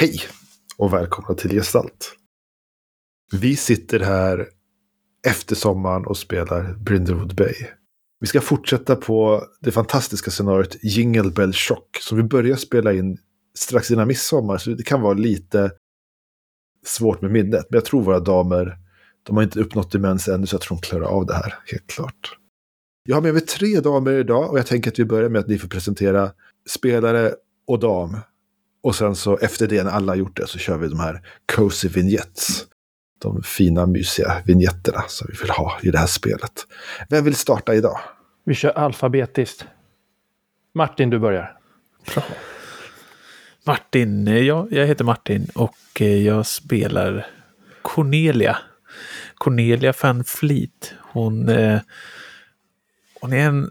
[0.00, 0.20] Hej
[0.76, 2.16] och välkomna till Gestalt.
[3.32, 4.48] Vi sitter här
[5.26, 7.54] efter sommaren och spelar Brindlewood Bay.
[8.20, 13.18] Vi ska fortsätta på det fantastiska scenariot Jingle Bell Shock som vi börjar spela in
[13.54, 14.58] strax innan midsommar.
[14.58, 15.70] Så det kan vara lite
[16.86, 17.66] svårt med minnet.
[17.70, 18.78] Men jag tror våra damer,
[19.22, 21.86] de har inte uppnått demens ännu så jag tror de klarar av det här, helt
[21.86, 22.38] klart.
[23.04, 25.48] Jag har med mig tre damer idag och jag tänker att vi börjar med att
[25.48, 26.30] ni får presentera
[26.68, 27.34] spelare
[27.66, 28.16] och dam.
[28.82, 31.20] Och sen så efter det, när alla har gjort det, så kör vi de här
[31.54, 32.64] cozy vignettes.
[33.18, 36.66] De fina, mysiga vignetterna som vi vill ha i det här spelet.
[37.08, 38.00] Vem vill starta idag?
[38.44, 39.64] Vi kör alfabetiskt.
[40.74, 41.58] Martin, du börjar.
[42.14, 42.22] Bra.
[43.66, 47.26] Martin, ja, jag heter Martin och jag spelar
[47.82, 48.58] Cornelia.
[49.34, 50.94] Cornelia van Fleet.
[51.00, 51.80] Hon, eh,
[53.20, 53.70] hon är en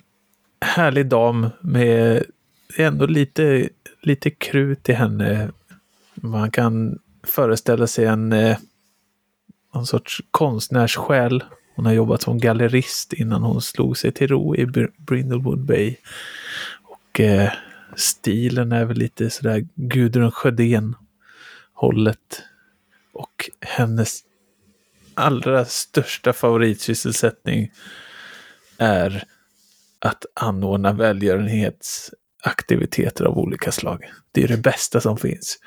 [0.61, 2.25] härlig dam med
[2.77, 3.69] ändå lite,
[4.07, 5.51] lite krut i henne.
[6.15, 8.57] Man kan föreställa sig en eh,
[9.73, 11.43] någon sorts konstnärssjäl.
[11.75, 14.65] Hon har jobbat som gallerist innan hon slog sig till ro i
[14.97, 15.95] Brindlewood Bay.
[16.83, 17.51] Och eh,
[17.95, 20.95] stilen är väl lite sådär Gudrun Sjödén
[21.73, 22.43] hållet.
[23.13, 24.19] Och hennes
[25.13, 27.71] allra största favoritsysselsättning
[28.77, 29.23] är
[29.99, 32.11] att anordna välgörenhets
[32.45, 34.03] välgörenhetsaktiviteter av olika slag.
[34.31, 35.57] Det är det bästa som finns.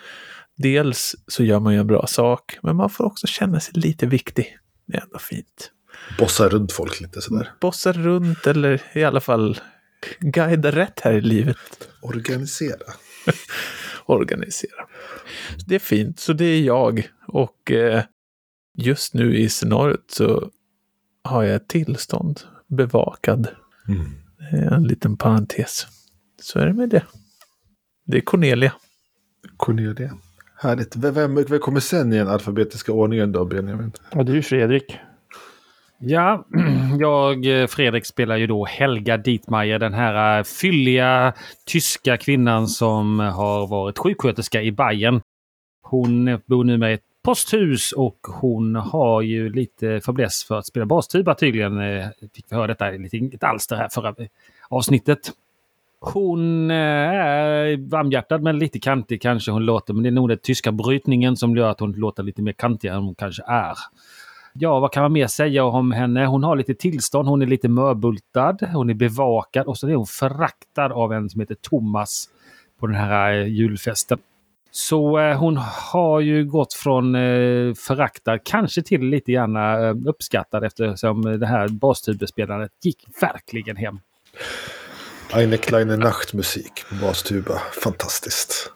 [0.56, 4.06] Dels så gör man ju en bra sak, men man får också känna sig lite
[4.06, 4.56] viktig.
[4.86, 5.72] Det är ändå fint.
[6.18, 7.52] Bossa runt folk lite sådär.
[7.60, 9.60] Bossa runt eller i alla fall
[10.20, 11.56] guida rätt här i livet.
[12.02, 12.92] Organisera.
[14.06, 14.86] Organisera.
[15.66, 17.08] Det är fint, så det är jag.
[17.28, 18.02] Och eh,
[18.78, 20.50] just nu i scenariot så
[21.24, 23.48] har jag ett tillstånd bevakad.
[23.88, 24.10] Mm.
[24.72, 25.86] En liten parentes.
[26.40, 27.02] Så är det med det.
[28.04, 28.72] Det är Cornelia.
[29.56, 30.10] Cornelia.
[30.56, 30.96] Härligt.
[30.96, 33.92] Vem, vem kommer sen i den alfabetiska ordningen då, Benjamin?
[34.12, 34.98] Ja, det är ju Fredrik.
[35.98, 36.46] Ja,
[36.98, 41.32] jag, Fredrik, spelar ju då Helga Dietmeier, den här äh, fylliga
[41.66, 45.20] tyska kvinnan som har varit sjuksköterska i Bayern.
[45.82, 50.86] Hon bor nu med ett posthus och hon har ju lite fäbless för att spela
[50.86, 51.80] bastuba tydligen.
[51.80, 54.14] Äh, fick vi höra detta i ett alster här förra
[54.68, 55.32] avsnittet.
[56.00, 59.94] Hon eh, är varmhjärtad men lite kantig kanske hon låter.
[59.94, 62.88] Men det är nog den tyska brytningen som gör att hon låter lite mer kantig
[62.88, 63.74] än hon kanske är.
[64.52, 66.26] Ja, vad kan man mer säga om henne?
[66.26, 70.06] Hon har lite tillstånd, hon är lite mörbultad, hon är bevakad och så är hon
[70.06, 72.28] föraktad av en som heter Thomas
[72.80, 74.18] på den här eh, julfesten.
[74.70, 75.56] Så eh, hon
[75.92, 81.68] har ju gått från eh, föraktad kanske till lite grann eh, uppskattad eftersom det här
[81.68, 84.00] bastuberspelandet gick verkligen hem.
[85.32, 87.58] Eine kleine Nachtmusik på bastuba.
[87.84, 88.72] Fantastiskt.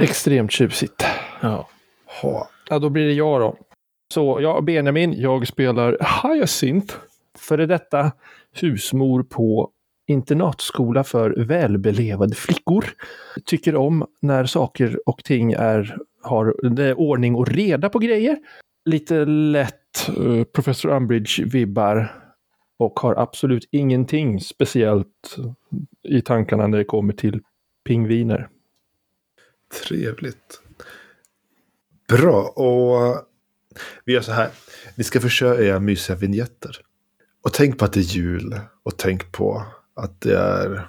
[0.00, 1.04] Extremt tjusigt.
[1.40, 1.68] Ja.
[2.22, 2.48] Ha.
[2.68, 3.56] Ja, då blir det jag då.
[4.14, 6.94] Så ja, Benjamin, jag spelar Hyacinth.
[7.38, 8.12] Före detta
[8.52, 9.70] husmor på
[10.06, 12.84] internatskola för välbelevade flickor.
[13.44, 18.38] Tycker om när saker och ting är, har det är ordning och reda på grejer.
[18.84, 22.23] Lite lätt uh, Professor Umbridge-vibbar
[22.76, 25.36] och har absolut ingenting speciellt
[26.02, 27.42] i tankarna när det kommer till
[27.84, 28.48] pingviner.
[29.88, 30.60] Trevligt.
[32.08, 33.24] Bra, och
[34.04, 34.50] vi gör så här.
[34.96, 36.80] Vi ska försöka göra mysiga vignetter.
[37.42, 38.60] Och tänk på att det är jul.
[38.82, 39.62] Och tänk på
[39.94, 40.88] att det är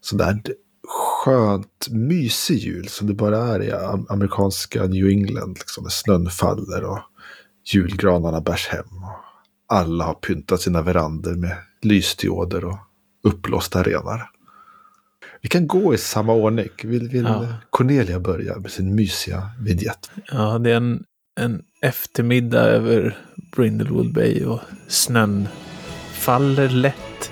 [0.00, 0.42] sådär
[1.24, 3.72] skönt mysig jul som det bara är i
[4.08, 5.58] amerikanska New England.
[5.58, 6.98] Liksom, när snön faller och
[7.72, 8.86] julgranarna bärs hem.
[9.74, 12.78] Alla har pyntat sina verander med lysdioder och
[13.22, 14.30] uppblåsta renar.
[15.42, 16.68] Vi kan gå i samma ordning.
[16.82, 17.46] Vill, vill ja.
[17.70, 20.10] Cornelia börja med sin mysiga vignett?
[20.32, 21.04] Ja, det är en
[21.40, 23.16] en eftermiddag över
[23.56, 25.48] Brindlewood Bay och snön
[26.12, 27.30] faller lätt.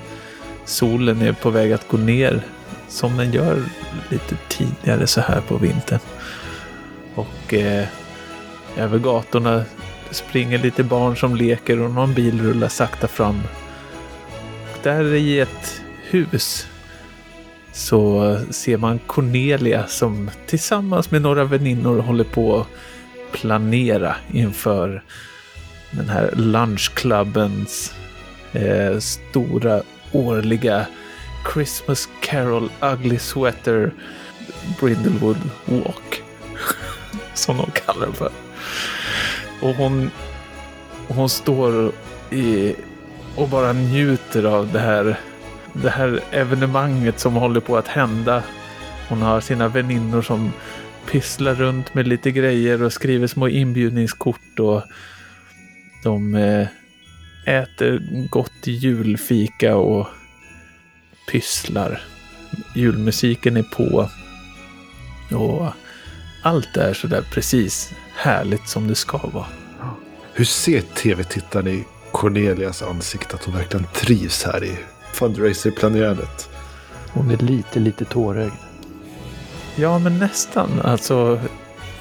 [0.64, 2.42] Solen är på väg att gå ner
[2.88, 3.62] som den gör
[4.10, 6.00] lite tidigare så här på vintern.
[7.14, 7.88] Och eh,
[8.76, 9.64] över gatorna
[10.12, 13.40] springer lite barn som leker och någon bil rullar sakta fram.
[14.72, 16.66] Och där i ett hus
[17.72, 22.68] så ser man Cornelia som tillsammans med några väninnor håller på att
[23.32, 25.02] planera inför
[25.90, 27.94] den här lunchklubbens
[28.52, 29.82] eh, stora
[30.12, 30.86] årliga
[31.54, 33.92] Christmas Carol Ugly Sweater
[34.80, 36.22] Brindlewood Walk.
[37.34, 38.30] Som de kallar det för.
[39.62, 40.10] Och hon,
[41.08, 41.92] hon står
[42.30, 42.74] i,
[43.36, 45.18] och bara njuter av det här,
[45.72, 48.42] det här evenemanget som håller på att hända.
[49.08, 50.52] Hon har sina väninnor som
[51.10, 54.82] pysslar runt med lite grejer och skriver små inbjudningskort och
[56.04, 56.66] de eh,
[57.46, 60.06] äter gott julfika och
[61.30, 62.00] pysslar.
[62.74, 64.08] Julmusiken är på
[65.36, 65.72] och
[66.42, 69.46] allt är sådär precis härligt som det ska vara.
[70.34, 74.78] Hur ser tv-tittaren i Cornelias ansikte att hon verkligen trivs här i
[75.12, 76.50] fundraiser-planerandet?
[77.12, 78.52] Hon är lite, lite tårögd.
[79.76, 80.80] Ja, men nästan.
[80.84, 81.40] Alltså,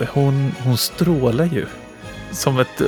[0.09, 1.65] hon, hon strålar ju.
[2.31, 2.81] Som ett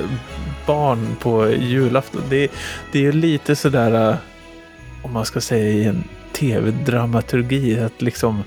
[0.65, 2.21] barn på julafton.
[2.29, 2.51] Det,
[2.91, 4.17] det är ju lite sådär, äh,
[5.01, 6.03] om man ska säga i en
[6.33, 8.43] tv-dramaturgi, att liksom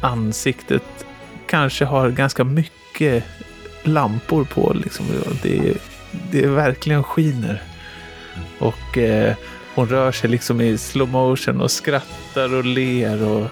[0.00, 0.82] ansiktet
[1.46, 3.24] kanske har ganska mycket
[3.86, 4.72] lampor på.
[4.74, 5.06] Liksom.
[5.42, 5.76] Det,
[6.30, 7.62] det verkligen skiner.
[8.58, 9.34] Och eh,
[9.74, 13.46] hon rör sig liksom i slow motion och skrattar och ler och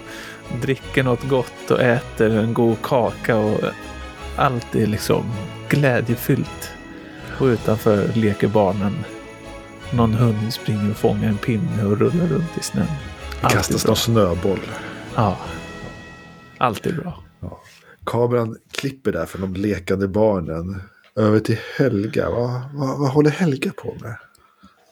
[0.61, 3.59] dricker något gott och äter en god kaka och
[4.35, 5.33] allt är liksom
[5.69, 6.71] glädjefyllt.
[7.39, 8.95] Och utanför leker barnen.
[9.91, 12.87] Någon hund springer och fångar en pinne och rullar runt i snön.
[13.41, 14.59] Det kastas någon snöboll.
[15.15, 15.37] Ja.
[16.57, 17.24] Allt är bra.
[18.05, 20.81] Kameran klipper där från de lekande barnen.
[21.15, 22.29] Över till Helga.
[22.29, 24.15] Vad, vad, vad håller Helga på med?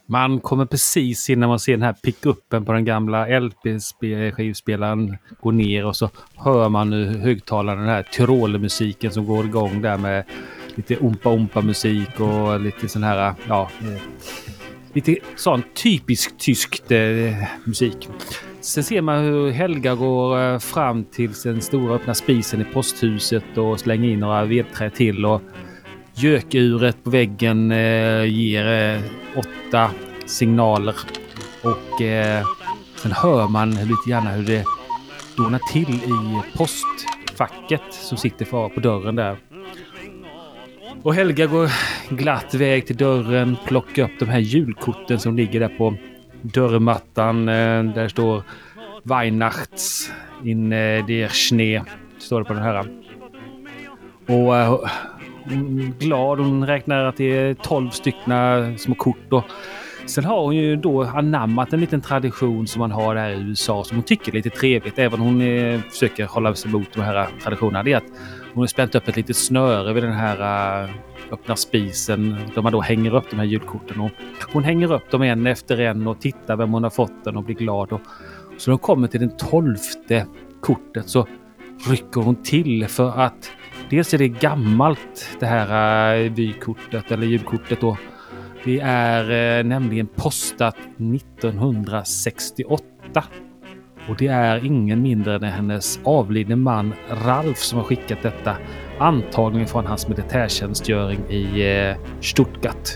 [0.06, 5.86] Man kommer precis innan man ser den här pickuppen på den gamla LP-skivspelaren gå ner
[5.86, 10.24] och så hör man nu högtalaren den här Tyrolermusiken som går igång där med
[10.76, 14.02] lite ompa-ompa-musik och lite sån här, ja, eh,
[14.94, 17.00] lite sån typisk tyskt eh,
[17.64, 18.10] musik.
[18.64, 23.58] Sen ser man hur Helga går eh, fram till den stora öppna spisen i posthuset
[23.58, 25.26] och slänger in några vedträ till.
[25.26, 25.42] Och
[26.14, 29.02] gökuret på väggen eh, ger eh,
[29.36, 29.92] åtta
[30.26, 30.96] signaler.
[31.64, 32.02] Och
[32.96, 34.66] sen hör man lite grann hur det
[35.38, 39.38] dånar till i postfacket som sitter kvar på dörren där.
[41.04, 41.70] Och Helga går
[42.10, 45.98] glatt väg till dörren, plockar upp de här julkorten som ligger där på
[46.44, 47.50] dörrmattan.
[47.50, 48.44] Eh, där står
[49.04, 50.12] Weihnachts
[50.44, 51.84] in eh, der Schnee.
[52.18, 52.86] Står det på den här.
[54.28, 54.80] Och eh,
[55.44, 56.40] hon är glad.
[56.40, 59.34] Hon räknar att det är 12 stycken små kort.
[59.34, 59.44] Och
[60.06, 63.84] sen har hon ju då anammat en liten tradition som man har där i USA
[63.84, 65.00] som hon tycker är lite trevligt.
[65.00, 67.84] Även om hon försöker hålla sig mot de här traditionerna.
[67.84, 68.04] Det är att
[68.54, 70.90] hon har spänt upp ett litet snöre vid den här eh,
[71.32, 74.00] öppna spisen där man då hänger upp de här julkorten.
[74.00, 74.12] Och
[74.54, 77.44] hon hänger upp dem en efter en och tittar vem hon har fått den och
[77.44, 77.92] blir glad.
[77.92, 78.02] Och,
[78.58, 80.26] så när hon kommer till det tolfte
[80.62, 81.28] kortet så
[81.90, 83.52] rycker hon till för att
[83.90, 87.98] dels är det gammalt det här eh, vykortet eller julkortet då.
[88.64, 92.84] Det är eh, nämligen postat 1968.
[94.10, 96.94] Och det är ingen mindre än hennes avlidne man
[97.26, 98.56] Ralf som har skickat detta.
[99.00, 102.90] Antagligen från hans militärtjänstgöring i eh, Stuttgart.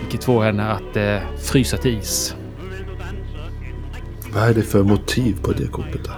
[0.00, 2.36] Vilket får henne att eh, frysa till is.
[4.34, 6.04] Vad är det för motiv på det kortet?
[6.04, 6.10] Då?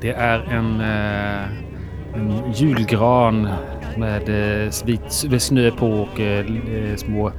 [0.00, 1.48] Det är en, eh,
[2.14, 3.48] en julgran
[3.96, 4.28] med
[4.64, 7.32] eh, vit snö på och eh, små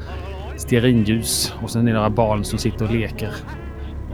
[0.57, 1.53] stearinljus.
[1.61, 3.31] Och sen är det några barn som sitter och leker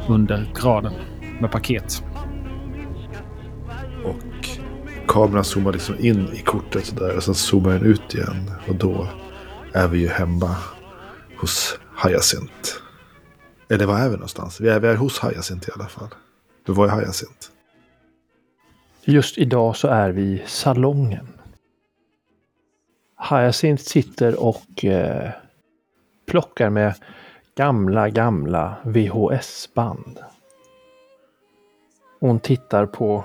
[0.10, 0.94] under granen
[1.40, 2.04] med paket.
[4.06, 4.50] Och
[5.08, 8.52] kameran zoomar liksom in i kortet sådär och sen zoomar den ut igen.
[8.68, 9.08] Och då
[9.74, 10.56] är vi ju hemma
[11.38, 12.70] hos Hyacinth.
[13.70, 14.62] Eller var är vi någonstans?
[14.62, 16.08] Vi är, vi är hos Hyacinth i alla fall.
[16.66, 17.48] Du var är Hyacinth?
[19.06, 21.28] Just idag så är vi i salongen.
[23.30, 25.32] Hyacinth sitter och eh,
[26.28, 26.96] plockar med
[27.60, 30.20] gamla, gamla VHS-band.
[32.20, 33.24] Hon tittar på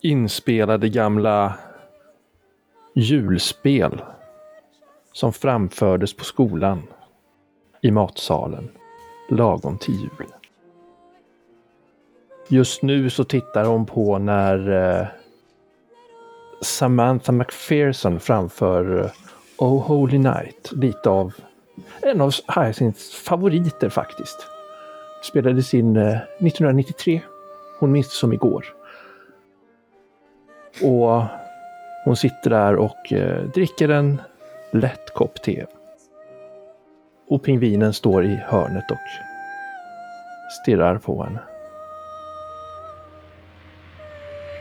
[0.00, 1.54] inspelade gamla
[2.94, 4.02] julspel
[5.12, 6.82] som framfördes på skolan
[7.80, 8.68] i matsalen
[9.30, 10.26] lagom till jul.
[12.48, 15.06] Just nu så tittar hon på när eh,
[16.62, 19.10] Samantha McPherson framför eh,
[19.58, 21.34] Oh Holy Night, lite av
[22.02, 24.46] en av Hyacinths favoriter faktiskt.
[25.22, 27.20] Spelades in 1993.
[27.78, 28.64] Hon minns det som igår.
[30.82, 31.22] Och
[32.04, 34.20] hon sitter där och eh, dricker en
[34.72, 35.66] lätt kopp te.
[37.28, 38.98] Och pingvinen står i hörnet och
[40.62, 41.40] stirrar på henne.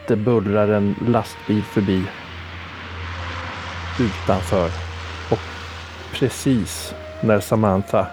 [0.08, 2.04] Det bullrar en lastbil förbi
[4.00, 4.70] utanför
[5.32, 5.40] och
[6.14, 8.08] precis när Samantha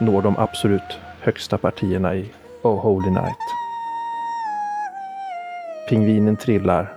[0.00, 2.30] når de absolut högsta partierna i
[2.62, 3.62] Oh Holy Night
[5.88, 6.96] Pingvinen trillar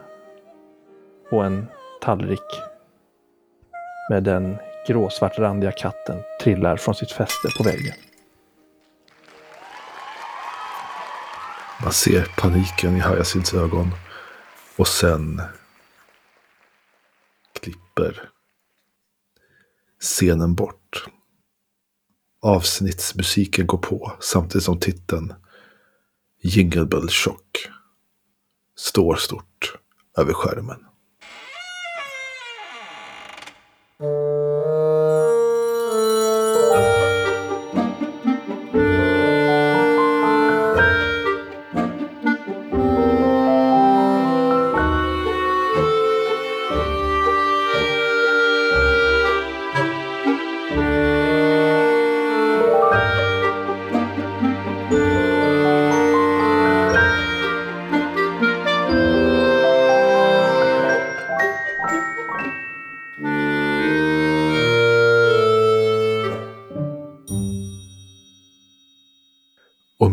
[1.32, 1.68] och en
[2.02, 2.62] tallrik
[4.10, 4.58] med den
[4.88, 7.94] gråsvartrandiga katten trillar från sitt fäste på väggen.
[11.84, 13.92] Man ser paniken i Hyacinths ögon.
[14.78, 15.42] Och sen
[17.62, 18.30] klipper
[20.00, 21.06] scenen bort.
[22.46, 25.34] Avsnittsmusiken går på samtidigt som titeln
[26.42, 27.70] Jingle Bell Shock
[28.78, 29.78] står stort
[30.18, 30.80] över skärmen.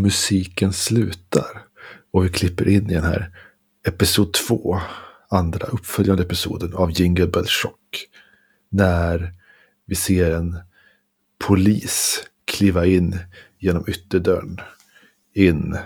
[0.03, 1.63] Musiken slutar.
[2.13, 3.31] Och vi klipper in i den här
[3.87, 4.81] episod två,
[5.31, 8.09] andra uppföljande episoden av Jingle Bell Shock.
[8.69, 9.33] När
[9.87, 10.59] vi ser en
[11.47, 13.19] polis kliva in
[13.59, 14.61] genom ytterdörren.
[15.35, 15.77] In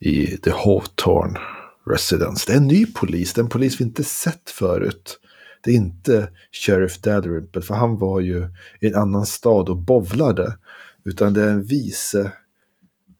[0.00, 1.40] i The Hawthorne
[1.86, 2.44] Residence.
[2.46, 5.18] Det är en ny polis, den polis vi inte sett förut.
[5.62, 8.48] Det är inte Sheriff Dalrymple, för han var ju
[8.80, 10.58] i en annan stad och bovlade.
[11.04, 12.32] Utan det är en vice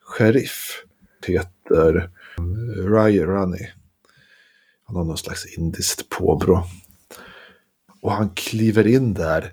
[0.07, 0.83] sheriff.
[1.27, 2.11] Heter
[2.89, 3.73] Rai Rani.
[4.85, 6.67] Han har någon slags indiskt påbrå.
[8.01, 9.53] Och han kliver in där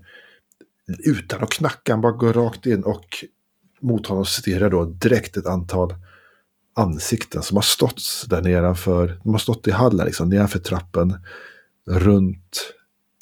[1.00, 1.94] utan att knacka.
[1.94, 3.26] Han bara går rakt in och
[3.82, 5.94] mot honom stirrar då direkt ett antal
[6.76, 9.20] ansikten som har stått där nedanför.
[9.24, 11.18] De har stått i hallen liksom nedanför trappen.
[11.88, 12.74] Runt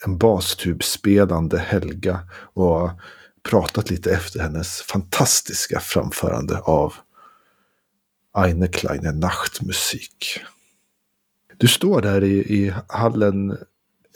[0.06, 2.20] en bastubspelande Helga.
[2.54, 2.90] Och
[3.44, 6.94] pratat lite efter hennes fantastiska framförande av
[8.34, 10.40] Eine kleine Nachtmusik.
[11.58, 13.58] Du står där i, i hallen,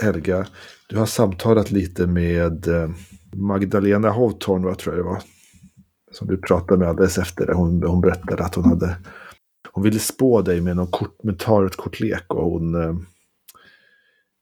[0.01, 0.48] Helga.
[0.89, 2.89] Du har samtalat lite med eh,
[3.34, 5.22] Magdalena Hovtorn, vad tror jag det var.
[6.12, 7.53] Som du pratade med alldeles efter det.
[7.53, 8.98] Hon, hon berättade att hon hade...
[9.72, 12.95] Hon ville spå dig med någon kort, med tarotkortlek och hon eh,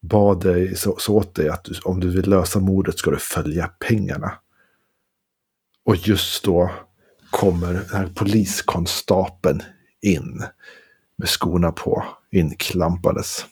[0.01, 3.17] bad dig så, så åt dig att du, om du vill lösa mordet ska du
[3.17, 4.33] följa pengarna.
[5.85, 6.71] Och just då
[7.33, 9.61] kommer den här poliskonstapeln
[10.01, 10.43] in
[11.15, 13.45] med skorna på, inklampandes.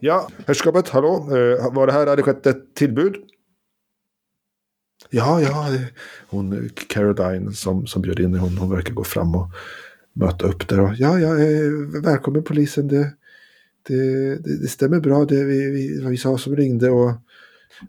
[0.00, 1.14] Ja, herrskapet, hallå.
[1.14, 3.16] Eh, var det här hade skett ett tillbud?
[5.10, 5.68] Ja, ja,
[6.28, 9.50] hon Caroline som, som bjöd in hon, hon verkar gå fram och
[10.12, 10.80] möta upp där.
[10.80, 12.88] Och, ja, ja, eh, välkommen polisen.
[12.88, 13.12] Det,
[13.82, 16.90] det, det, det stämmer bra, det vi, vi, vi sa som ringde.
[16.90, 17.12] och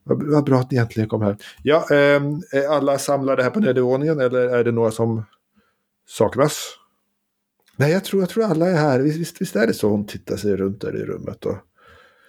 [0.03, 1.37] vad, bra att ni äntligen kom här.
[1.63, 5.25] Ja, eh, är alla samlade här på nedervåningen eller är det några som
[6.07, 6.77] saknas?
[7.77, 8.99] Nej, jag tror, jag tror alla är här.
[8.99, 11.45] Visst, visst är det så hon tittar sig runt där i rummet.
[11.45, 11.57] Och...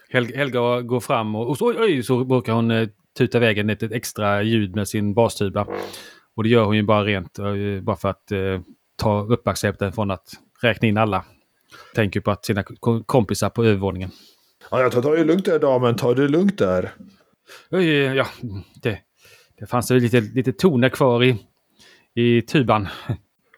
[0.09, 2.87] Helga, Helga går fram och, och så, oj, oj, så brukar hon eh,
[3.17, 5.67] tuta vägen ett, ett extra ljud med sin bastuba.
[6.35, 7.45] Och det gör hon ju bara rent, eh,
[7.81, 8.61] bara för att eh,
[8.95, 10.29] ta uppmärksamheten från att
[10.61, 11.25] räkna in alla.
[11.95, 12.63] Tänker på att sina
[13.05, 14.09] kompisar på övervåningen.
[14.71, 16.91] Ja, jag tar det lugnt där damen, ta det lugnt där.
[17.69, 18.27] Ja,
[18.81, 18.99] det,
[19.59, 21.37] det fanns ju lite, lite toner kvar i,
[22.15, 22.87] i tuban.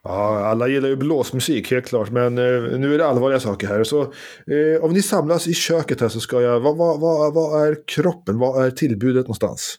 [0.04, 2.12] Ja, alla gillar ju blåsmusik, helt klart.
[2.12, 3.84] Men eh, nu är det allvarliga saker här.
[3.84, 6.60] Så eh, om ni samlas i köket här så ska jag...
[6.60, 8.40] Vad, vad, vad, vad är kroppen?
[8.40, 9.76] Vad är tillbudet någonstans?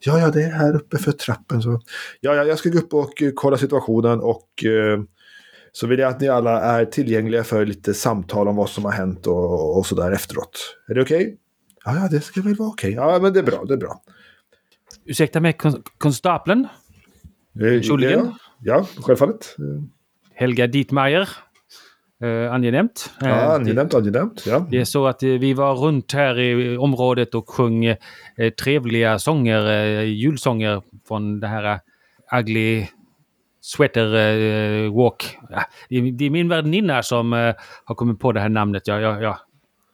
[0.00, 1.62] Ja, ja, det är här uppe för trappen.
[1.62, 1.80] Så.
[2.20, 5.00] Ja, ja, jag ska gå upp och eh, kolla situationen och eh,
[5.72, 8.92] så vill jag att ni alla är tillgängliga för lite samtal om vad som har
[8.92, 10.76] hänt och, och så där efteråt.
[10.88, 11.22] Är det okej?
[11.22, 11.36] Okay?
[11.94, 12.92] Ja, det ska väl vara okej.
[12.92, 14.02] Ja, men det är bra, det är bra.
[15.04, 15.56] Ursäkta mig,
[15.98, 16.68] konstapeln?
[17.86, 18.34] Troligen?
[18.60, 19.56] Ja, ja, självfallet.
[20.34, 21.28] Helga Dietmeier.
[22.22, 23.10] Eh, angenämt.
[23.20, 24.46] Ja, angenämt, angenämt.
[24.46, 24.66] Ja.
[24.70, 27.96] Det är så att eh, vi var runt här i området och sjöng eh,
[28.62, 31.80] trevliga sånger, eh, julsånger från det här
[32.38, 32.86] Ugly
[33.60, 34.08] Sweater
[34.88, 35.38] Walk.
[35.88, 37.32] Det, är, min värdinna som
[37.84, 38.86] har kommit på det här namnet.
[38.86, 39.38] Ja, ja, ja.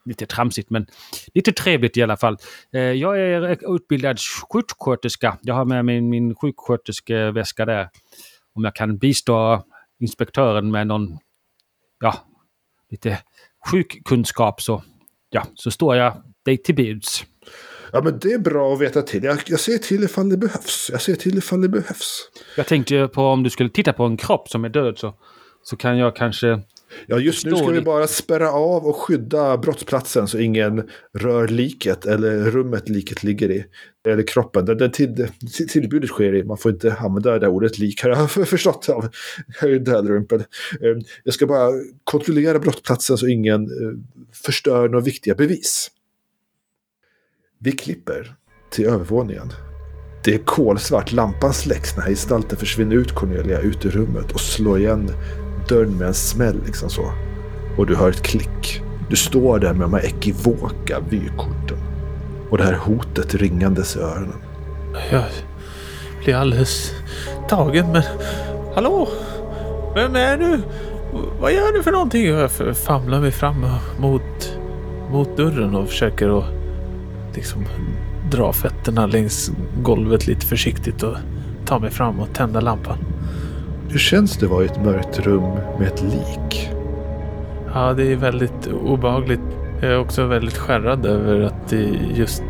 [0.05, 0.87] Lite tramsigt men
[1.35, 2.37] lite trevligt i alla fall.
[2.71, 4.19] Jag är utbildad
[4.51, 5.39] sjuksköterska.
[5.43, 7.89] Jag har med mig min sjuksköterskeväska där.
[8.55, 9.65] Om jag kan bistå
[10.01, 11.19] inspektören med någon,
[12.01, 12.15] ja,
[12.91, 13.19] lite
[13.71, 14.83] sjukkunskap så,
[15.31, 17.25] ja, så står jag dig till buds.
[17.93, 19.25] Ja, men det är bra att veta till.
[19.25, 20.89] Jag, jag ser till ifall det behövs.
[20.93, 22.31] Jag ser till ifall det behövs.
[22.57, 25.15] Jag tänkte på om du skulle titta på en kropp som är död så,
[25.63, 26.61] så kan jag kanske
[27.07, 32.07] Ja, just nu ska vi bara spärra av och skydda brottsplatsen så ingen rör liket
[32.07, 33.65] eller rummet liket ligger i.
[34.09, 34.65] Eller kroppen.
[34.65, 35.29] Det, det till,
[35.69, 36.45] tillbudet sker i.
[36.45, 39.09] Man får inte använda det där ordet lik har jag förstått av
[39.61, 40.39] Harry Dalrymple.
[40.81, 41.71] Eh, Jag ska bara
[42.05, 43.99] kontrollera brottsplatsen så ingen eh,
[44.33, 45.91] förstör några viktiga bevis.
[47.59, 48.35] Vi klipper
[48.71, 49.53] till övervåningen.
[50.25, 54.79] Det är kolsvart, lampan släcks när gestalten försvinner ut Cornelia ut ur rummet och slår
[54.79, 55.11] igen
[55.69, 57.13] dörren med en smäll liksom så.
[57.77, 58.83] Och du hör ett klick.
[59.11, 61.79] Du står där med de här ekivoka vykorten.
[62.51, 64.43] Och det här hotet ringandes i öronen.
[65.11, 65.25] Jag
[66.25, 66.93] blir alldeles
[67.49, 68.03] tagen men...
[68.75, 69.09] Hallå?
[69.95, 70.61] Vem är du?
[71.41, 72.27] Vad gör du för någonting?
[72.27, 73.67] Jag famlar mig fram
[73.99, 74.59] mot,
[75.11, 76.45] mot dörren och försöker att
[77.35, 77.65] liksom
[78.31, 79.51] dra fötterna längs
[79.83, 81.17] golvet lite försiktigt och
[81.67, 82.99] ta mig fram och tända lampan.
[83.95, 85.43] Hur känns det att vara i ett mörkt rum
[85.79, 86.71] med ett lik?
[87.75, 89.41] Ja, det är väldigt obehagligt.
[89.81, 92.43] Jag är också väldigt skärrad över att det just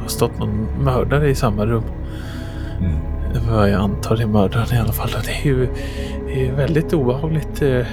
[0.00, 1.82] har stått någon mördare i samma rum.
[3.50, 5.08] Vad jag antar är mördaren i alla fall.
[5.24, 5.68] Det är ju
[6.26, 7.62] det är väldigt obehagligt.
[7.62, 7.86] eh,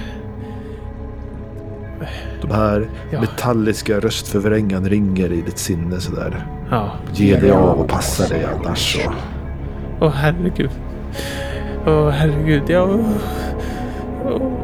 [2.42, 3.20] De här Ja.
[3.20, 6.46] metalliska röstförvrängan ringer i ditt sinne sådär.
[6.70, 8.98] Ja, Ge dig av och passa dig annars
[10.00, 10.70] åh herregud.
[11.86, 13.04] Åh herregud, jag...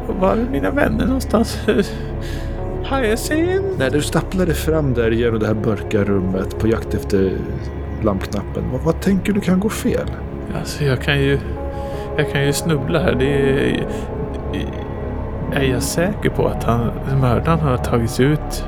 [0.07, 1.61] Var är mina vänner någonstans?
[2.83, 3.77] Hyacinth?
[3.77, 7.37] När du stapplar dig fram där genom det här mörka rummet på jakt efter
[8.01, 8.63] lampknappen.
[8.71, 10.07] Vad, vad tänker du kan gå fel?
[10.59, 11.39] Alltså jag kan ju...
[12.17, 13.15] Jag kan ju snubbla här.
[13.15, 13.87] Det är...
[15.53, 18.65] Är jag säker på att han, mördaren har tagit sig ut?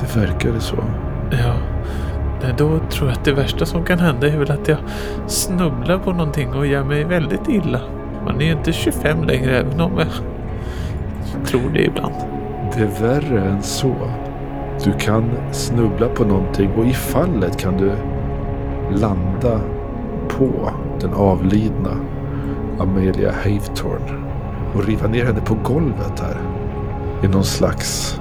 [0.00, 0.76] Det verkade så.
[1.30, 1.54] Ja.
[2.42, 4.78] Nej, då tror jag att det värsta som kan hända är väl att jag
[5.26, 7.80] snubblar på någonting och gör mig väldigt illa.
[8.24, 10.08] Man är ju inte 25 längre även om jag
[11.46, 12.14] tror det ibland.
[12.74, 13.94] Det är värre än så.
[14.84, 17.92] Du kan snubbla på någonting och i fallet kan du
[19.00, 19.60] landa
[20.28, 20.70] på
[21.00, 21.90] den avlidna
[22.78, 24.24] Amelia Havetorn.
[24.74, 26.36] och riva ner henne på golvet här.
[27.22, 28.20] I någon slags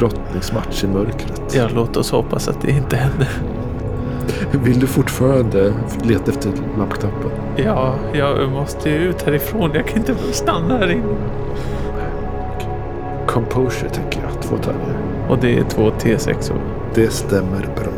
[0.00, 1.54] brottningsmatch i mörkret.
[1.54, 3.28] Ja, låt oss hoppas att det inte händer.
[4.50, 7.30] Vill du fortfarande leta efter lampknappen?
[7.56, 9.70] Ja, jag måste ju ut härifrån.
[9.74, 11.16] Jag kan inte stanna här inne.
[13.26, 14.98] Composure tänker jag, två tärningar.
[15.28, 16.58] Och det är två T6 och
[16.94, 17.92] Det stämmer bra.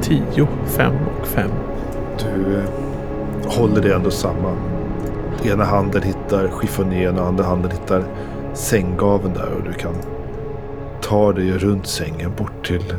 [0.00, 1.50] 10, 5 och 5.
[2.18, 2.64] Du eh,
[3.46, 4.56] håller det ändå samman.
[5.44, 8.04] Ena handen hittar chiffonjen och andra handen hittar
[8.54, 9.94] sänggaveln där och du kan
[11.02, 12.94] ta dig runt sängen bort till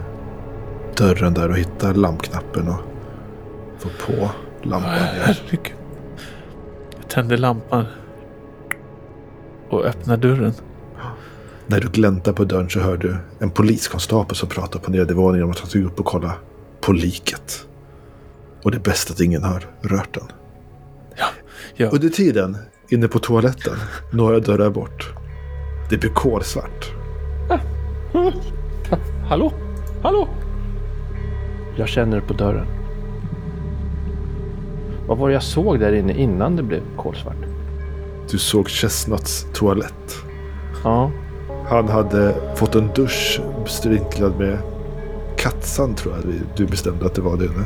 [0.97, 2.79] dörren där och hitta lampknappen och
[3.79, 4.29] få på
[4.63, 4.91] lampan.
[4.91, 5.73] Herregud.
[6.97, 7.85] Jag tänder lampan.
[9.69, 10.53] Och öppnar dörren.
[11.67, 15.51] När du gläntar på dörren så hör du en poliskonstapel som pratar på nedervåningen om
[15.51, 16.33] att han ska upp och kolla
[16.81, 17.67] på liket.
[18.63, 20.27] Och det är bäst att ingen har rört den.
[21.75, 21.89] Ja.
[21.89, 22.57] Under tiden,
[22.89, 23.75] inne på toaletten,
[24.11, 25.13] några dörrar bort.
[25.89, 27.02] Det blir kolsvart.
[29.29, 29.51] Hallå?
[30.01, 30.27] Hallå?
[31.75, 32.67] Jag känner på dörren.
[35.07, 37.35] Vad var det jag såg där inne innan det blev kolsvart?
[38.31, 40.15] Du såg Chestnuts toalett.
[40.83, 41.11] Ja.
[41.65, 44.57] Han hade fått en dusch sprinklad med
[45.37, 47.65] kattsand tror jag du bestämde att det var det nu.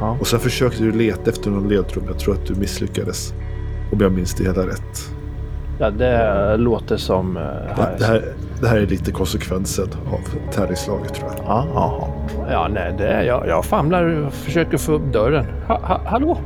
[0.00, 0.16] ja.
[0.20, 2.04] Och sen försökte du leta efter någon ledtråd.
[2.08, 3.32] Jag tror att du misslyckades.
[3.92, 5.10] Om jag minns det hela rätt.
[5.80, 7.36] Ja det låter som...
[7.36, 7.42] Uh,
[7.76, 8.24] Det, det, här,
[8.60, 11.44] det här är lite konsekvensen av tärningslaget tror jag.
[11.46, 12.14] Ja, ja,
[12.50, 12.68] ja.
[12.68, 15.44] nej, det är, jag, jag famlar och försöker få upp dörren.
[15.68, 16.38] Ha, ha, hallå?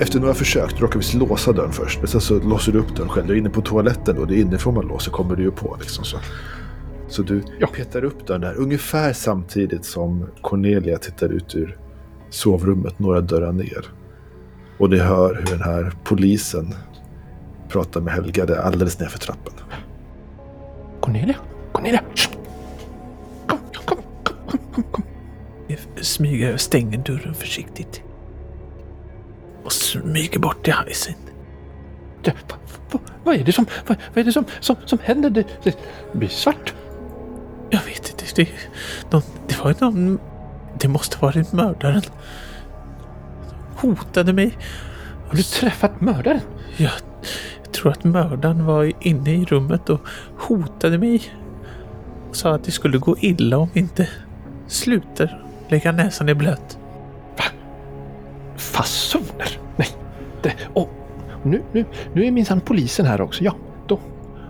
[0.00, 1.98] Efter några försök, råkar visst låsa dörren först.
[1.98, 3.26] Men sen så låser du upp dörren själv.
[3.26, 5.76] Du är inne på toaletten och det är inifrån man låser kommer du ju på.
[5.80, 6.16] Liksom, så.
[7.08, 7.66] så du Ja.
[7.74, 11.76] petar upp dörren där ungefär samtidigt som Cornelia tittar ut ur
[12.30, 13.84] sovrummet några dörrar ner.
[14.78, 16.74] Och ni hör hur den här polisen
[17.68, 19.52] pratar med Helga där alldeles nerför trappan.
[21.00, 21.36] Cornelia?
[21.72, 22.02] Cornelia?
[22.14, 22.30] Shh.
[23.46, 25.04] Kom, kom, kom, kom, kom, kom.
[25.66, 28.02] Jag smyger och stänger dörren försiktigt.
[29.64, 31.20] Och smyger bort till Hyacinth.
[32.22, 32.56] Det, va,
[32.90, 35.30] va, vad är det som, vad, vad är det som, som, som händer?
[35.30, 35.76] Det, det
[36.12, 36.74] blir svart.
[37.70, 38.24] Jag vet inte.
[38.34, 38.48] Det,
[39.10, 40.18] någon, det var någon...
[40.78, 42.02] Det måste varit mördaren.
[43.76, 44.58] Hotade mig.
[45.28, 46.40] Har du träffat mördaren?
[46.76, 46.92] Jag
[47.76, 50.00] tror att mördaren var inne i rummet och
[50.38, 51.22] hotade mig.
[52.28, 54.08] Och sa att det skulle gå illa om vi inte
[54.66, 56.78] slutar lägga näsan i blöt.
[58.56, 59.60] Fasoner?
[59.76, 59.88] Nej.
[60.42, 60.90] Det, och
[61.42, 63.44] nu, nu, nu är minsann polisen här också.
[63.44, 63.98] Ja, då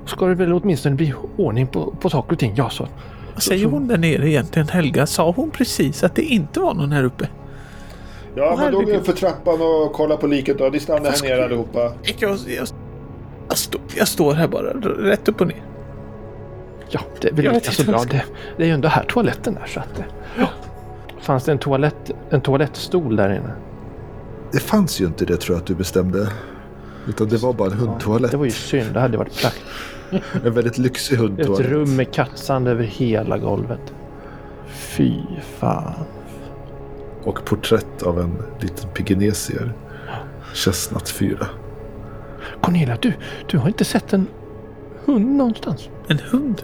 [0.07, 2.53] ska det väl åtminstone bli ordning på, på saker och ting.
[2.57, 2.89] Ja, så.
[3.35, 5.07] Vad säger hon där nere egentligen, Helga?
[5.07, 7.29] Sa hon precis att det inte var någon här uppe?
[8.35, 9.07] Ja, Åh, men då går vi herregud.
[9.07, 10.65] för trappan och kollar på liket då.
[10.65, 11.93] Ni stannar här nere allihopa.
[12.19, 12.69] Jag, jag,
[13.49, 14.71] jag, stå, jag står här bara,
[15.11, 15.63] rätt upp och ner.
[16.89, 18.05] Ja, det är väl inte så inte bra.
[18.11, 18.23] Det,
[18.57, 20.03] det är ju ändå här toaletten är så att...
[20.39, 20.49] Ja.
[21.21, 23.53] Fanns det en, toalett, en toalettstol där inne?
[24.53, 26.29] Det fanns ju inte det tror jag att du bestämde.
[27.09, 28.31] Utan det var bara en hundtoalett.
[28.31, 28.95] Det var ju synd.
[28.95, 29.67] Det hade varit praktiskt.
[30.45, 31.71] En väldigt lyxig Ett hundtoalett.
[31.71, 33.95] rum med kattsand över hela golvet.
[34.67, 35.13] Fy
[35.59, 35.95] fan.
[37.25, 39.73] Och porträtt av en liten pigenesier.
[40.55, 41.47] Chestnut 4.
[42.61, 43.13] Cornelia, du,
[43.51, 44.27] du har inte sett en
[45.05, 45.89] hund någonstans?
[46.09, 46.63] En hund?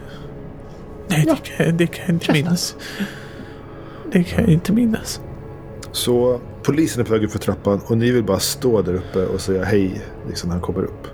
[1.08, 1.36] Nej, Ja.
[1.42, 2.44] det, kan, det kan jag inte Käften.
[2.44, 2.76] minnas.
[4.12, 5.20] Det kan jag inte minnas.
[5.92, 9.26] Så polisen är på väg upp för trappan och ni vill bara stå där uppe
[9.26, 11.06] och säga hej liksom när han kommer upp.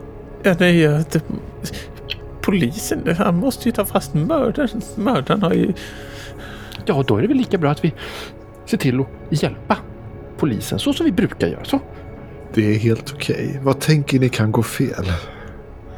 [0.42, 1.22] Ja, nej, jag, det,
[2.40, 4.82] polisen, han måste ju ta fast mördaren.
[4.96, 5.72] Mördaren har ju...
[6.86, 7.92] Ja, då är det väl lika bra att vi
[8.66, 9.06] ser till att
[9.42, 9.76] hjälpa
[10.36, 11.64] polisen så som vi brukar göra.
[11.64, 11.80] Så.
[12.54, 13.60] Det är helt okej.
[13.62, 15.12] Vad tänker ni kan gå fel?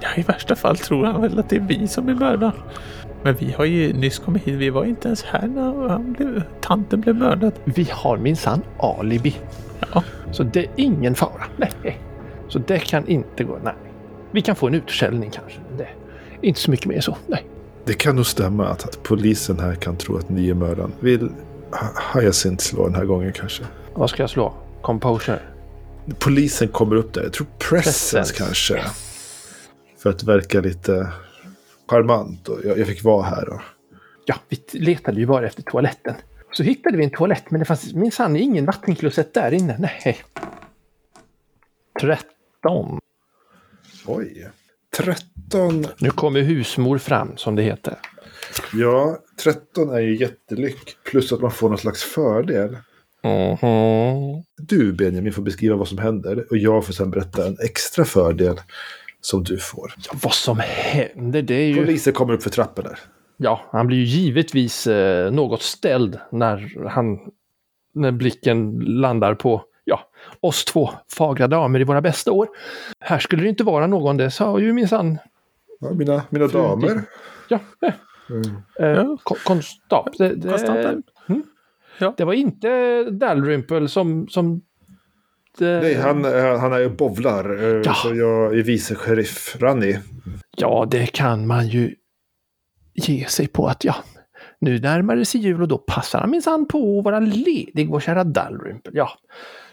[0.00, 2.52] Ja, i värsta fall tror han väl att det är vi som är mördaren.
[3.22, 4.54] Men vi har ju nyss kommit hit.
[4.54, 7.52] Vi var inte ens här när han blev, tanten blev mördad.
[7.64, 9.36] Vi har minsann alibi.
[9.94, 10.02] Ja.
[10.32, 11.42] Så det är ingen fara.
[11.56, 11.98] Nej.
[12.48, 13.58] Så det kan inte gå.
[13.64, 13.74] Nej.
[14.30, 15.58] Vi kan få en utskällning kanske.
[15.76, 15.88] Det är
[16.40, 17.16] inte så mycket mer så.
[17.26, 17.46] Nej.
[17.84, 20.92] Det kan nog stämma att, att polisen här kan tro att ni är mördaren.
[21.00, 21.28] Vill
[22.14, 23.64] Hyacinth slå den här gången kanske?
[23.94, 24.54] Vad ska jag slå?
[24.82, 25.38] Composure?
[26.18, 27.22] Polisen kommer upp där.
[27.22, 28.34] Jag tror presence, Presence.
[28.44, 28.82] kanske.
[29.98, 31.12] För att verka lite
[31.88, 32.48] charmant.
[32.48, 33.48] Och jag, jag fick vara här.
[33.48, 33.60] Och...
[34.24, 36.14] Ja, vi letade ju bara efter toaletten.
[36.52, 39.76] Så hittade vi en toalett, men det fanns minsann ingen vattenklosett där inne.
[39.78, 40.22] Nej.
[42.00, 42.98] 13.
[44.06, 44.48] Oj.
[44.96, 45.86] 13.
[45.98, 47.98] Nu kommer husmor fram, som det heter.
[48.72, 50.96] Ja, 13 är ju jättelyck.
[51.04, 52.76] Plus att man får någon slags fördel.
[53.22, 54.42] Mhm.
[54.56, 56.46] Du Benjamin får beskriva vad som händer.
[56.50, 58.56] Och jag får sen berätta en extra fördel
[59.20, 59.92] som du får.
[60.06, 61.74] Ja, vad som händer, det är ju...
[61.84, 62.98] Polisen kommer upp för trappan där.
[63.36, 67.18] Ja, han blir ju givetvis eh, något ställd när han...
[67.92, 70.00] När blicken landar på, ja,
[70.40, 72.48] oss två fagra damer i våra bästa år.
[73.00, 75.18] Här skulle det inte vara någon, det sa ju minsann...
[75.80, 77.02] Ja, mina, mina damer.
[77.48, 77.92] Ja, eh,
[78.30, 78.56] Mm.
[78.80, 79.16] eh, Ja.
[79.22, 80.14] kon- konstabel.
[80.18, 81.02] Det, det, Konstapeln.
[82.00, 82.08] Mm.
[82.08, 82.14] Ja.
[82.16, 84.28] det var inte Dalrymple som...
[84.28, 84.60] som
[85.58, 87.62] det, Nej, han, eh, han är ju bovlar.
[87.62, 87.94] eh, Ja.
[87.94, 89.98] Så jag är vice sheriff Ranni.
[90.56, 91.94] Ja, det kan man ju
[92.94, 93.94] ge sig på att ja,
[94.58, 98.00] nu närmar det sig jul och då passar han minsann på att vara ledig, vår
[98.00, 98.92] kära Dalrymple.
[98.94, 99.10] Ja,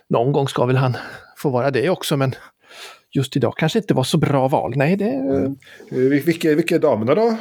[0.10, 0.98] någon gång ska väl han
[1.38, 2.36] få vara det också, men
[3.12, 4.74] just idag kanske inte var så bra val.
[4.76, 5.06] Nej, det...
[5.10, 5.52] Eh,
[5.98, 7.38] vil- Vilka, vilka är damerna då?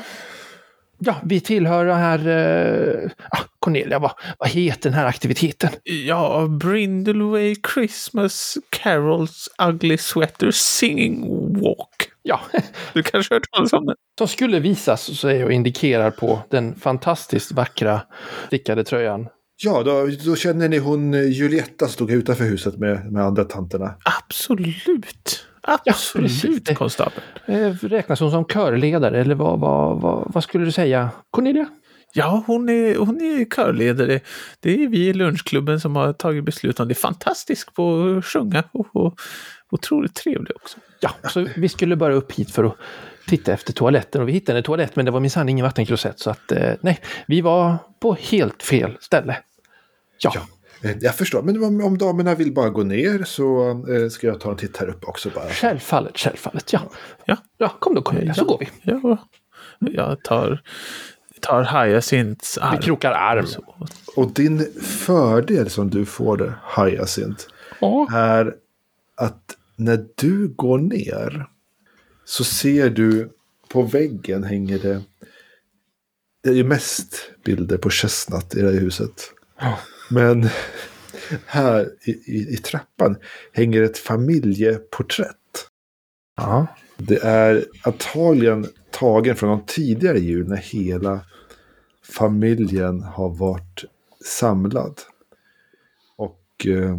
[0.99, 2.29] Ja, vi tillhör här...
[2.29, 5.70] Eh, ah, Cornelia, vad, vad heter den här aktiviteten?
[6.07, 11.22] Ja, Brindleway Christmas Carols Ugly Sweater Singing
[11.62, 12.11] Walk.
[12.22, 12.40] Ja,
[12.92, 13.96] Du kanske har hört talas om den?
[14.18, 18.00] som skulle visas så är jag indikerar på den fantastiskt vackra
[18.46, 19.29] stickade tröjan.
[19.62, 23.44] Ja, då, då känner ni hon eh, Julietta som stod utanför huset med, med andra
[23.44, 23.94] tanterna.
[24.18, 25.46] Absolut.
[25.62, 27.26] Absolut, Det- konstapeln.
[27.46, 31.11] Eh, räknas hon som körledare eller vad, vad, vad, vad skulle du säga?
[31.31, 31.66] Cornelia?
[32.16, 34.20] Ja, hon är, hon är körledare.
[34.61, 36.92] Det är vi i lunchklubben som har tagit beslut om det.
[36.92, 39.20] är Fantastisk på att sjunga och, och
[39.70, 40.79] otroligt trevlig också.
[41.00, 42.76] Ja, så vi skulle bara upp hit för att
[43.29, 46.31] titta efter toaletten och vi hittade en toalett men det var minsann ingen vattenklosett så
[46.31, 49.37] att eh, nej, vi var på helt fel ställe.
[50.18, 50.33] Ja,
[50.83, 54.40] Eh, Jag förstår, men om, om damerna vill bara gå ner så eh, ska jag
[54.40, 55.48] ta en titt här uppe också bara.
[55.48, 56.72] självfallet, självfallet.
[56.72, 56.81] Ja,
[57.24, 57.37] Ja.
[57.59, 58.68] ja kom då Cornelia, så går vi.
[58.83, 59.18] Ja,
[59.79, 60.62] jag tar,
[61.40, 62.77] tar Hyacinths arm.
[62.77, 63.46] Vi krokar arm.
[63.46, 63.75] Så.
[64.16, 67.44] Och din fördel som du får där, Hyacinth,
[67.81, 68.55] Ja, är
[69.16, 71.46] att när du går ner
[72.25, 73.31] så ser du
[73.68, 75.03] på väggen hänger det
[76.42, 79.33] det är ju mest bilder på Chestnut i det här huset.
[79.61, 79.79] Ja.
[80.11, 80.49] Men
[81.46, 83.16] här i, i, i trappan
[83.53, 85.68] hänger ett familjeporträtt.
[86.37, 86.66] ja.
[86.96, 91.20] Det är antagligen tagen från någon tidigare jul när hela
[92.02, 93.85] familjen har varit
[94.24, 95.00] samlad.
[96.16, 96.98] Och eh,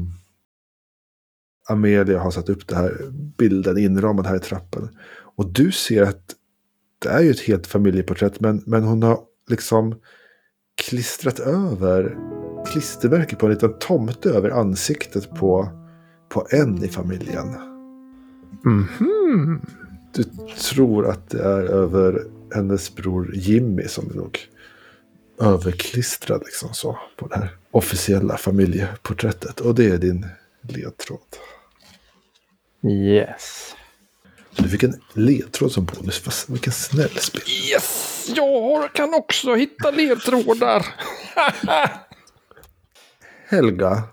[1.69, 4.89] Amelia har satt upp den här bilden inramad här i trappen.
[5.35, 6.35] Och du ser att
[6.99, 9.95] det är ju ett helt familjeporträtt men, men hon har liksom
[10.75, 12.17] klistrat över
[12.71, 15.69] klistermärke på en liten tomte över ansiktet på,
[16.29, 17.47] på en i familjen.
[18.63, 19.61] Mhm.
[20.17, 20.23] Du
[20.61, 22.25] tror att det är över
[22.55, 24.39] hennes bror Jimmy som är nog
[25.41, 29.59] överklistrad liksom så på det här officiella familjeporträttet.
[29.59, 30.25] Och det är din
[30.61, 31.19] ledtråd.
[32.87, 33.75] Yes.
[34.57, 36.45] Du fick en ledtråd som bonus.
[36.49, 37.41] Vilken snäll spel.
[37.73, 38.25] Yes!
[38.35, 40.85] Jag kan också hitta ledtrådar.
[43.49, 44.03] Helga,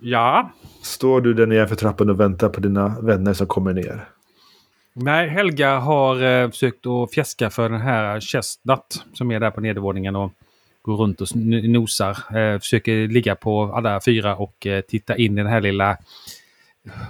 [0.00, 0.52] Ja.
[0.82, 4.08] står du där nere för trappan och väntar på dina vänner som kommer ner?
[5.00, 9.60] Nej, Helga har eh, försökt att fjäska för den här Chestnut som är där på
[9.60, 10.32] nedervåningen och
[10.82, 12.36] går runt och nosar.
[12.36, 15.98] Eh, försöker ligga på alla fyra och eh, titta in i den här lilla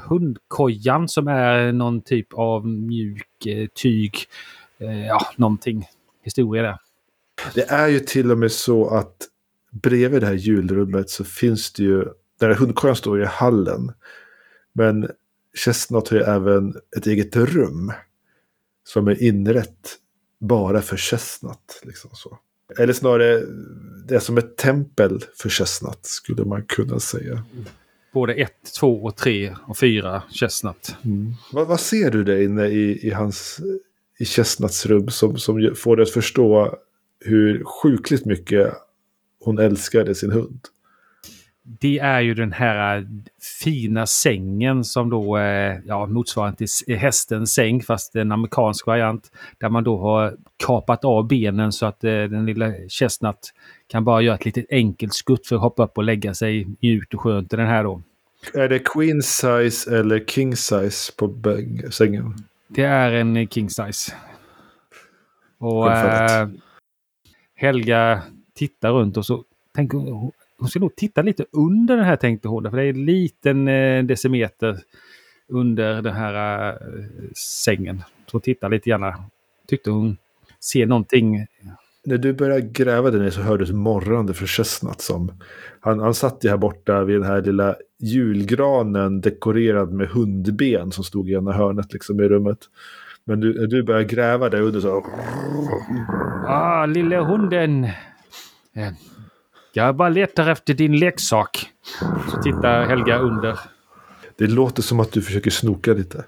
[0.09, 4.16] hundkojan som är någon typ av mjuk eh, tyg.
[4.79, 5.88] Eh, ja, någonting.
[6.22, 6.79] Historia där.
[7.55, 9.16] Det är ju till och med så att
[9.70, 12.05] bredvid det här julrummet så finns det ju,
[12.40, 13.92] den här hundkojan står i hallen.
[14.72, 15.11] Men
[15.59, 17.92] Chestnut har ju även ett eget rum.
[18.85, 19.97] Som är inrätt
[20.40, 21.81] bara för Chestnut.
[21.83, 22.38] Liksom så.
[22.79, 23.42] Eller snarare,
[24.09, 27.44] det är som ett tempel för Chestnut skulle man kunna säga.
[28.12, 30.97] Både ett, två och tre och fyra Chestnut.
[31.53, 33.61] Vad, vad ser du där inne i, i hans
[34.18, 36.79] i Chestnuts rum som, som får dig att förstå
[37.21, 38.75] hur sjukligt mycket
[39.40, 40.61] hon älskade sin hund?
[41.81, 43.04] Det är ju den här eh,
[43.64, 49.31] fina sängen som då eh, ja, motsvarar till s- hästens säng fast en amerikansk variant.
[49.59, 53.52] Där man då har kapat av benen så att den lilla Chestnut
[53.87, 57.14] kan bara göra ett litet enkelt skutt för att hoppa upp och lägga sig mjukt
[57.14, 58.02] och skönt i den här då.
[58.54, 61.35] Är det queen size eller king size på
[61.90, 62.35] sängen?
[62.68, 64.12] Det är en king size.
[65.59, 66.48] Och eh,
[67.54, 68.22] Helga
[68.54, 69.98] tittar runt och så tänker
[70.59, 72.71] hon, ska nog titta lite under den här tänkte hon.
[72.71, 74.79] För det är en liten eh, decimeter
[75.49, 76.77] under den här eh,
[77.64, 78.03] sängen.
[78.27, 79.12] Så hon tittar lite grann.
[79.66, 80.16] Tyckte hon
[80.61, 81.47] ser någonting.
[82.05, 85.33] När du börjar gräva där nere så hör du ett morrande från Chestnut som...
[85.81, 91.05] Han, han satt ju här borta vid den här lilla julgranen dekorerad med hundben som
[91.05, 92.59] stod i ena hörnet liksom i rummet.
[93.25, 95.07] Men du, när du börjar gräva där under så...
[96.47, 97.87] Ah, lilla hunden!
[99.72, 101.72] Jag bara letar efter din leksak.
[102.31, 103.59] Så tittar Helga under.
[104.37, 106.24] Det låter som att du försöker snoka lite.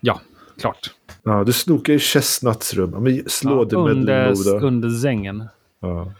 [0.00, 0.20] Ja,
[0.60, 0.90] klart.
[1.22, 2.90] Ja, du snokar i Chestnuts rum.
[2.90, 5.44] Men slå Ja, det med under, under sängen.
[5.80, 6.12] Ja.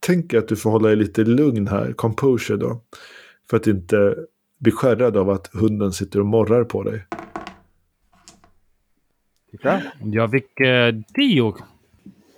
[0.00, 2.80] Tänk att du får hålla dig lite lugn här, composure då.
[3.50, 4.16] För att inte
[4.58, 7.06] bli skärrad av att hunden sitter och morrar på dig.
[10.02, 11.56] Jag fick eh, Dio.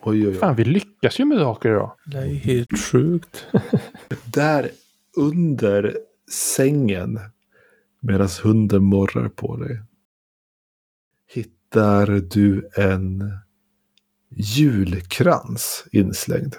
[0.09, 0.35] Oj, oj, oj.
[0.35, 1.93] Fan, vi lyckas ju med saker idag.
[2.07, 3.47] Det är helt sjukt.
[4.25, 4.71] Där
[5.17, 5.99] under
[6.31, 7.21] sängen,
[8.01, 9.83] medan hunden morrar på dig,
[11.27, 13.39] hittar du en
[14.29, 16.57] julkrans inslängd.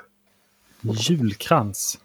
[0.82, 2.00] Julkrans.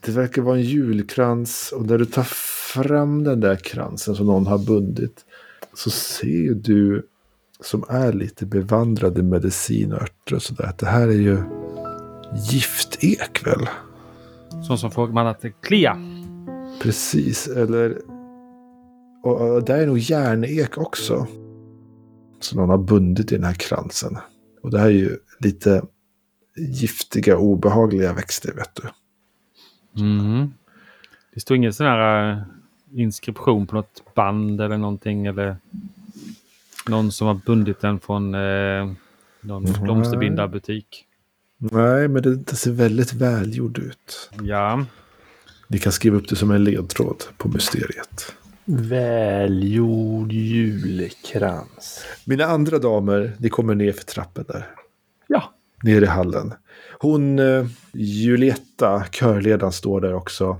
[0.00, 2.26] Det verkar vara en julkrans och när du tar
[2.72, 5.24] fram den där kransen som någon har bundit
[5.74, 7.06] så ser du
[7.62, 11.42] som är lite bevandrad i medicin och örter och sådär att det här är ju
[12.50, 13.68] giftek väl?
[14.66, 15.96] Sån som får man att klia.
[16.82, 17.98] Precis, eller
[19.22, 21.26] och, och där är nog järnek också.
[22.40, 24.18] Som någon har bundit i den här kransen.
[24.62, 25.82] Och det här är ju lite
[26.56, 28.88] giftiga, obehagliga växter vet du.
[30.02, 30.52] Mm.
[31.34, 32.38] Det står ingen sån här eh,
[32.94, 35.26] inskription på något band eller någonting.
[35.26, 35.56] Eller
[36.88, 38.92] någon som har bundit den från eh,
[39.40, 39.80] någon Nej.
[39.82, 41.04] blomsterbindarbutik.
[41.58, 44.30] Nej, men det, det ser väldigt välgjord ut.
[44.42, 44.84] Ja.
[45.68, 48.34] Ni kan skriva upp det som en ledtråd på mysteriet.
[48.64, 52.04] Välgjord julkrans.
[52.24, 54.66] Mina andra damer, ni kommer ner för trappen där.
[55.26, 55.52] Ja.
[55.82, 56.54] Ner i hallen.
[56.98, 60.56] Hon, eh, Julietta, körledaren, står där också.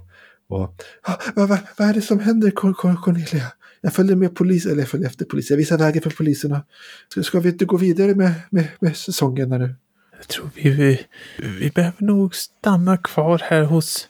[0.49, 3.53] Och, ah, vad, vad, vad är det som händer Cor- Cor- Cornelia?
[3.85, 5.55] Jag följer med polisen, eller jag följer efter polisen.
[5.55, 6.65] Jag visar vägen för poliserna.
[7.09, 9.75] Ska, ska vi inte gå vidare med, med, med säsongen nu?
[10.19, 11.07] Jag tror vi, vi,
[11.39, 14.09] vi behöver nog stanna kvar här hos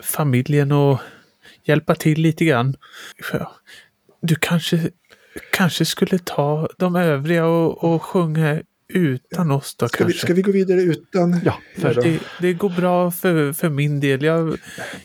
[0.00, 1.00] familjen och
[1.64, 2.76] hjälpa till lite grann.
[4.20, 4.90] Du kanske,
[5.52, 10.26] kanske skulle ta de övriga och, och sjunga utan oss då Ska vi, kanske.
[10.26, 11.40] ska vi gå vidare utan?
[11.44, 14.22] Ja, för det, det går bra för, för min del.
[14.22, 14.58] Jag, jag,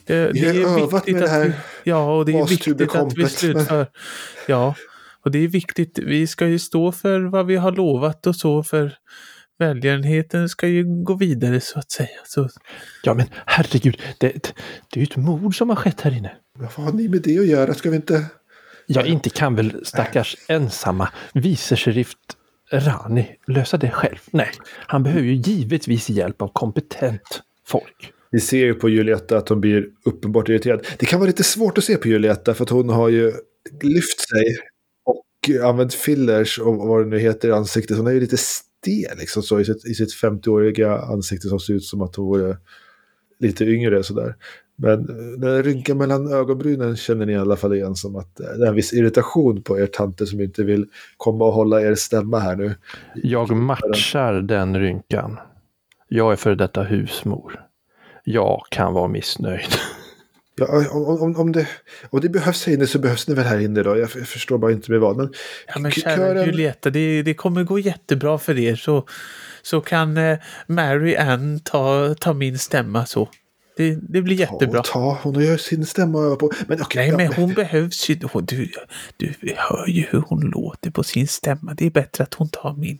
[0.05, 1.53] det Vi har är övat viktigt med det att här vi,
[1.91, 3.87] Ja, och det är viktigt att vi slutför.
[4.47, 4.75] Ja,
[5.25, 5.99] och det är viktigt.
[5.99, 8.93] Vi ska ju stå för vad vi har lovat och så för
[9.59, 12.07] välgörenheten ska ju gå vidare så att säga.
[12.25, 12.49] Så,
[13.03, 14.01] Ja, men herregud.
[14.17, 14.53] Det, det,
[14.93, 16.31] det är ju ett mord som har skett här inne.
[16.59, 17.73] Vad har ni med det att göra?
[17.73, 18.25] Ska vi inte
[18.91, 22.11] Ja, inte kan väl stackars ensamma vice sheriff
[22.71, 24.17] Rani lösa det själv?
[24.31, 24.51] Nej,
[24.87, 28.13] han behöver ju givetvis hjälp av kompetent folk.
[28.31, 30.87] Vi ser ju på Julietta att hon blir uppenbart irriterad.
[30.99, 33.33] Det kan vara lite svårt att se på Julietta för att hon har ju
[33.81, 34.57] lyft sig
[35.05, 37.97] och använt fillers och vad det nu heter i ansiktet.
[37.97, 41.73] Hon är ju lite stel liksom så i sitt, i sitt 50-åriga ansikte som ser
[41.73, 42.57] ut som att hon vore
[43.39, 44.35] lite yngre sådär.
[44.81, 45.05] Men
[45.39, 48.75] den rynkan mellan ögonbrynen känner ni i alla fall igen som att det är en
[48.75, 50.85] viss irritation på er tanter som inte vill
[51.17, 52.75] komma och hålla er stämma här nu.
[53.15, 55.39] Jag matchar den rynkan.
[56.07, 57.65] Jag är för detta husmor.
[58.23, 59.67] Jag kan vara missnöjd.
[60.61, 61.67] Ja, om, om, om, det,
[62.09, 63.97] om det behövs här inne så behövs det väl här inne då.
[63.97, 65.17] Jag förstår bara inte med vad.
[65.17, 65.33] Men,
[65.67, 66.45] ja, men kära kören...
[66.45, 68.75] Julietta, det, det kommer gå jättebra för er.
[68.75, 69.07] Så,
[69.61, 70.37] så kan eh,
[70.67, 73.29] Mary Ann ta, ta min stämma så.
[73.79, 74.83] Det, det blir jättebra.
[74.83, 76.51] Ta, ta, hon har ju sin stämma att öva på.
[76.67, 78.15] Men, okay, Nej, men hon behövs ju.
[78.15, 78.71] Du,
[79.17, 81.73] du hör ju hur hon låter på sin stämma.
[81.73, 82.99] Det är bättre att hon tar min.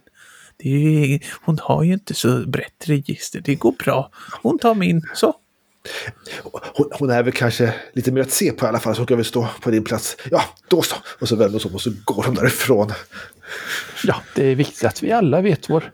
[0.58, 3.42] Det är, hon har ju inte så brett register.
[3.46, 4.12] Det går bra.
[4.42, 5.02] Hon tar min.
[5.16, 5.36] Så.
[6.74, 9.08] Hon, hon, är väl kanske lite mer att se på i alla fall, så hon
[9.08, 10.18] kan väl stå på din plats.
[10.32, 10.96] Ja, då så.
[11.20, 12.94] Och så vänder hon sig om och så går hon därifrån.
[14.04, 15.92] Ja, det är viktigt att vi alla vet vår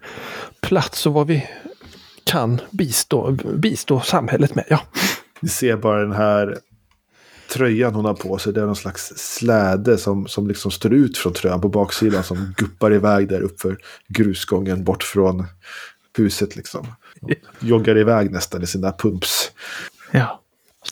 [0.61, 1.47] plats och vad vi
[2.25, 4.65] kan bistå, bistå samhället med.
[4.69, 4.81] Ja.
[5.39, 6.57] Vi ser bara den här
[7.53, 8.53] tröjan hon har på sig.
[8.53, 12.23] Det är någon slags släde som, som liksom står ut från tröjan på baksidan.
[12.23, 15.45] Som guppar iväg där uppför grusgången bort från
[16.17, 16.87] huset liksom.
[17.59, 19.51] Joggar iväg nästan i sina pumps.
[20.11, 20.41] Ja.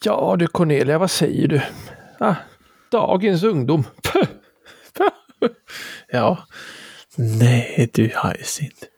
[0.03, 1.61] Ja du Cornelia, vad säger du?
[2.19, 2.35] Ah,
[2.91, 3.83] dagens ungdom.
[6.11, 6.47] ja.
[7.15, 8.92] Nej du Hyacinth.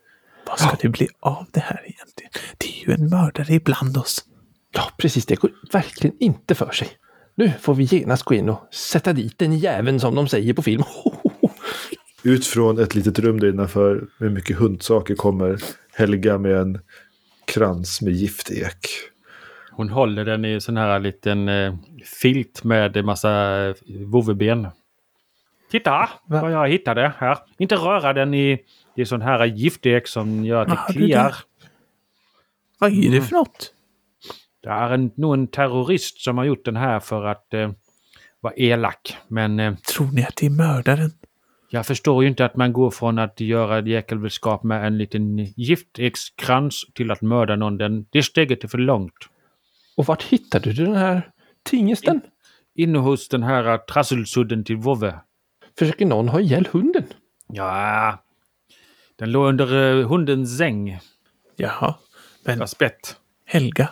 [0.55, 0.77] Vad ska ja.
[0.81, 2.31] det bli av det här egentligen?
[2.57, 4.25] Det är ju en mördare ibland oss.
[4.71, 5.25] Ja, precis.
[5.25, 6.87] Det går verkligen inte för sig.
[7.35, 10.61] Nu får vi genast gå in och sätta dit den jäveln som de säger på
[10.61, 10.83] film.
[12.23, 15.59] Ut från ett litet rum där innanför med mycket hundsaker kommer
[15.93, 16.79] Helga med en
[17.45, 18.87] krans med giftek.
[19.71, 21.75] Hon håller den i sån här liten eh,
[22.21, 24.67] filt med massa eh, vovveben.
[25.71, 26.41] Titta Va?
[26.41, 27.37] vad jag hittade här.
[27.57, 28.59] Inte röra den i,
[28.95, 31.36] i sån här giftek som gör att det kliar.
[32.79, 33.73] Vad är det för något?
[34.63, 37.71] Det är en, nog en terrorist som har gjort den här för att eh,
[38.41, 39.17] vara elak.
[39.27, 39.60] Men...
[39.60, 41.12] Eh, Tror ni att det är mördaren?
[41.69, 46.86] Jag förstår ju inte att man går från att göra djäkulskap med en liten giftekskrans
[46.93, 47.77] till att mörda någon.
[47.77, 49.13] Den, det steget är för långt.
[49.97, 51.31] Och vart hittade du den här
[51.63, 52.15] tingesten?
[52.75, 55.19] In, inne hos den här trasselsudden till vovve.
[55.79, 57.03] Försöker någon ha ihjäl hunden?
[57.47, 58.23] Ja,
[59.15, 60.99] den låg under uh, hundens säng.
[61.56, 61.95] Jaha.
[62.43, 62.67] Men...
[62.67, 63.15] Spett.
[63.45, 63.89] Helga.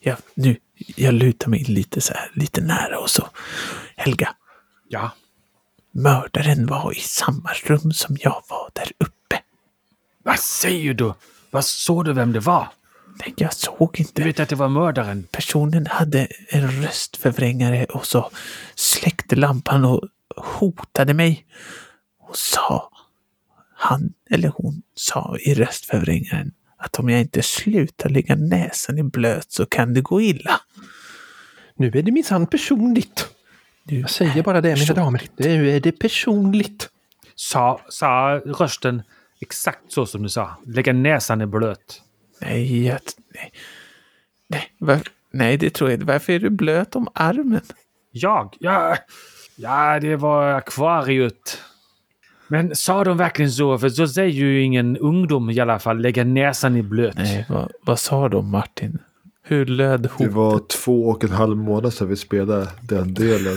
[0.00, 0.56] Ja, nu,
[0.96, 3.28] jag lutar mig lite så här, lite nära och så.
[3.96, 4.34] Helga.
[4.88, 5.10] Ja.
[5.92, 9.42] Mördaren var i samma rum som jag var där uppe.
[10.22, 11.12] Vad säger du?
[11.50, 12.68] Vad såg du vem det var?
[13.20, 14.12] Nej, jag såg inte.
[14.14, 15.26] Du vet att det var mördaren?
[15.30, 18.30] Personen hade en röstförvrängare och så
[18.74, 20.02] släckte lampan och
[20.36, 21.46] hotade mig.
[22.20, 22.90] Och sa,
[23.78, 29.52] han eller hon sa i röstförvrängaren att om jag inte slutar lägga näsan i blöt
[29.52, 30.60] så kan det gå illa.
[31.76, 33.28] Nu är det minsann personligt.
[33.84, 35.22] Du jag säger bara det, mina damer.
[35.36, 36.88] Nu är det personligt.
[37.34, 39.02] Sa, sa rösten
[39.40, 40.56] exakt så som du sa?
[40.66, 42.02] Lägga näsan i blöt?
[42.40, 43.00] Nej, jag,
[43.34, 43.52] nej.
[44.48, 45.00] Nej, var,
[45.32, 46.06] nej, det tror jag inte.
[46.06, 47.60] Varför är du blöt om armen?
[48.10, 48.56] Jag?
[48.60, 48.96] Ja,
[49.56, 51.62] ja det var akvariet.
[52.48, 53.78] Men sa de verkligen så?
[53.78, 55.98] För så säger ju ingen ungdom i alla fall.
[55.98, 57.16] Lägga näsan i blöt.
[57.16, 58.98] Nej, vad, vad sa de Martin?
[59.42, 60.26] Hur löd hotet?
[60.26, 63.56] Det var två och en halv månad sedan vi spelade den delen.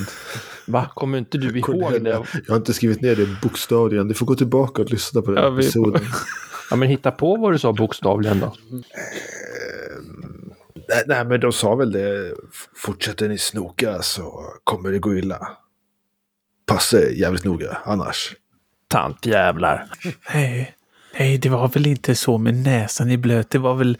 [0.67, 0.91] Va?
[0.93, 2.09] Kommer inte du ihåg det?
[2.09, 4.07] Jag har inte skrivit ner det bokstavligen.
[4.07, 6.01] Du får gå tillbaka och lyssna på den ja, episoden.
[6.69, 8.55] ja, men hitta på vad du sa bokstavligen då.
[10.89, 12.33] nej, nej, men de sa väl det.
[12.75, 15.47] Fortsätter ni snoka så kommer det gå illa.
[16.65, 18.35] Passa er jävligt noga annars.
[18.91, 19.85] Tantjävlar.
[20.33, 20.75] Nej,
[21.19, 23.49] nej, det var väl inte så med näsan i blöt.
[23.49, 23.97] Det var väl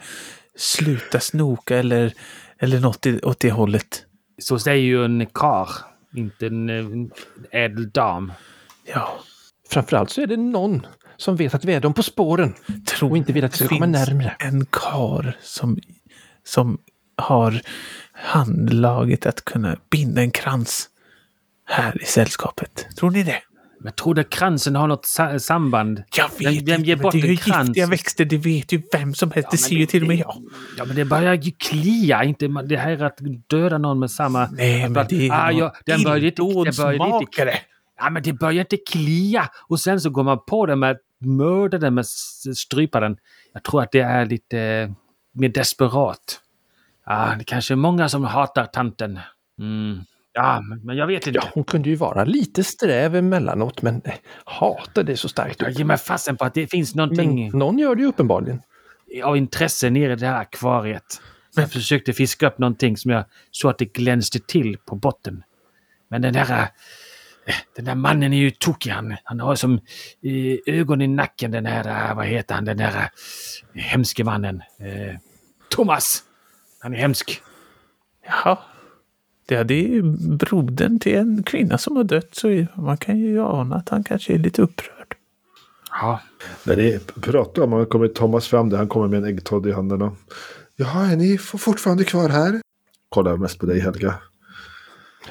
[0.56, 2.12] sluta snoka eller,
[2.58, 4.04] eller något åt det hållet.
[4.38, 5.68] Så säger ju en kar,
[6.16, 7.10] inte en, en
[7.50, 8.32] ädel dam.
[8.94, 9.20] Ja.
[9.68, 10.86] Framförallt så är det någon
[11.16, 12.54] som vet att vi är dem på spåren.
[12.86, 14.36] Tror och inte vill att vi ska komma närmre.
[14.38, 15.78] en kar som,
[16.44, 16.78] som
[17.16, 17.60] har
[18.12, 20.88] handlaget att kunna binda en krans
[21.64, 22.86] här i sällskapet.
[22.96, 23.42] Tror ni det?
[23.84, 26.02] Jag trodde kransen har något sa samband.
[26.16, 29.14] Jag vet vem, vem ger bort det är ju giftiga växter, det vet ju vem
[29.14, 29.46] som helst.
[29.46, 30.42] Ja, det ser ju till och med jag.
[30.78, 32.24] Ja, men det börjar ju klia.
[32.24, 34.48] Inte, det här att döda någon med samma...
[34.52, 36.20] Nej, men det är ah, ja, den börjar
[36.76, 37.58] börjar lite,
[37.98, 41.00] Ja, men det börjar inte klia och sen så går man på den med att
[41.18, 43.16] mörda den med strypa den.
[43.52, 44.90] Jag tror att det är lite eh,
[45.32, 46.40] mer desperat.
[47.06, 49.20] Ja, det kanske är många som hatar tanten.
[49.58, 50.00] Mm.
[50.34, 51.38] Ja, men- jag vet inte.
[51.42, 54.12] Ja, hon kunde ju vara lite sträv emellanåt, men eh,
[54.44, 55.62] hata det så starkt.
[55.62, 58.62] Jag ger mig fasen på att det finns någonting Men någon gör det ju uppenbarligen.
[59.24, 61.20] av intresse nere i det här akvariet.
[61.56, 65.42] Jag försökte fiska upp någonting som jag såg att det glänste till på botten.
[66.10, 66.50] Men den där,
[67.46, 68.90] eh, den där mannen är ju tokig.
[68.90, 69.74] Han, han har som
[70.24, 73.10] eh, ögon i nacken den här, vad heter han, den där
[73.74, 74.62] hemske mannen.
[75.70, 76.22] Thomas!
[76.80, 77.42] Han är hemsk.
[78.26, 78.58] Jaha.
[79.52, 80.02] Ja, det är ju
[80.36, 84.34] brodern till en kvinna som har dött så man kan ju ana att han kanske
[84.34, 85.14] är lite upprörd.
[85.90, 86.20] Ja.
[86.64, 88.76] När ni pratar om honom kommer Thomas fram där.
[88.78, 90.02] Han kommer med en äggtodd i handen.
[90.02, 90.12] Och,
[90.76, 92.60] Jaha, är ni for- fortfarande kvar här?
[93.08, 94.14] Kollar mest på dig Helga.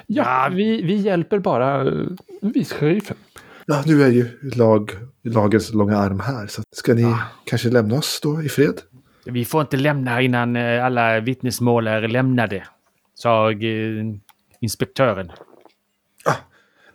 [0.07, 0.49] Ja, Ja.
[0.55, 2.07] vi, vi hjälper bara uh,
[2.41, 3.17] vice-sheriffen.
[3.65, 4.91] Ja, nu är ju lag,
[5.23, 6.47] lagens långa arm här.
[6.47, 7.15] Så ska ni
[7.45, 8.81] kanske lämna oss då i fred?
[9.25, 12.63] Vi får inte lämna innan eh, alla vittnesmål är lämnade,
[13.21, 14.05] sa eh,
[14.59, 15.31] inspektören.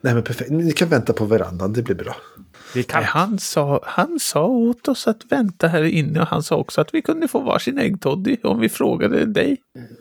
[0.01, 0.51] Nej, men perfekt.
[0.51, 1.72] Ni kan vänta på verandan.
[1.72, 2.16] Det blir bra.
[2.74, 6.43] Det är Nej, han, sa, han sa åt oss att vänta här inne och han
[6.43, 9.57] sa också att vi kunde få varsin äggtoddy om vi frågade dig.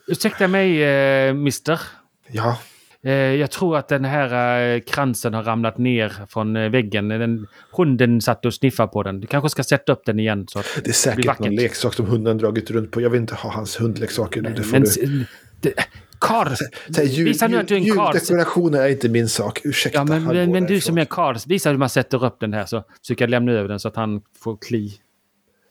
[0.08, 1.82] Ursäkta mig, eh, mister.
[2.28, 2.58] Ja,
[3.06, 7.08] Eh, jag tror att den här eh, kransen har ramlat ner från väggen.
[7.08, 9.20] Den, hunden satt och sniffade på den.
[9.20, 10.46] Du kanske ska sätta upp den igen.
[10.48, 11.46] Så att det är säkert vackert.
[11.46, 13.02] någon leksak som hunden dragit runt på.
[13.02, 14.54] Jag vill inte ha hans hundleksaker nu.
[14.54, 14.84] Det får Men...
[14.84, 15.26] du...
[15.62, 15.74] det-
[16.20, 16.56] Karl!
[16.56, 16.66] Så
[17.02, 18.16] här, jul, Visa nu att du är en karl.
[18.16, 19.62] Juldekorationer är inte min sak.
[19.64, 20.00] Ursäkta.
[20.00, 22.66] Ja, men, men, men du som är Karl, visa hur man sätter upp den här
[22.66, 25.00] så försöker jag lämna över den så att han får kli.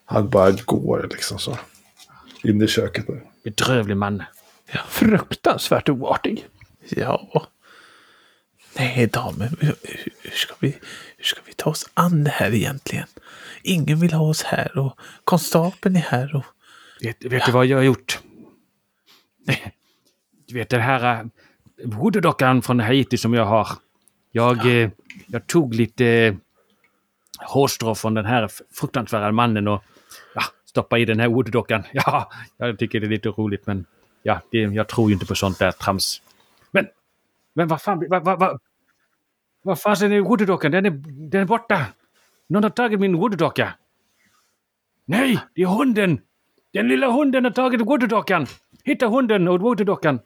[0.04, 1.58] Han bara går liksom så.
[2.42, 3.06] In i köket.
[3.06, 3.22] Där.
[3.44, 4.22] Bedrövlig man.
[4.88, 6.46] Fruktansvärt oartig.
[6.88, 7.46] Ja.
[8.76, 9.56] Nej, damen.
[9.60, 9.74] Hur,
[10.22, 10.68] hur, ska vi,
[11.16, 13.06] hur ska vi ta oss an det här egentligen?
[13.62, 16.44] Ingen vill ha oss här och konstapeln är här och...
[17.00, 18.18] Vet, vet du vad jag har gjort?
[20.54, 21.28] Du vet den här
[21.84, 23.68] voodoo-dockan från Haiti som jag har.
[24.32, 24.90] Jag, eh,
[25.26, 26.34] jag tog lite eh,
[27.38, 29.84] hårstrå från den här fruktansvärda mannen och
[30.34, 31.82] ja, stoppade i den här voodoo-dockan.
[31.92, 33.86] Ja, jag tycker det är lite roligt men
[34.22, 36.22] ja, det, jag tror ju inte på sånt där trams.
[36.70, 36.86] Men,
[37.54, 38.60] men vad fan, vad, vad, vad,
[39.62, 40.70] vad fan är voodoo-dockan?
[40.70, 40.90] Den är,
[41.30, 41.86] den är borta!
[42.46, 43.72] Någon har tagit min voodoo-docka.
[45.04, 46.20] Nej, det är hunden!
[46.72, 48.46] Den lilla hunden har tagit voodoo-dockan!
[48.84, 50.18] Hitta hunden och voodoo-dockan!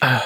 [0.00, 0.20] Ah,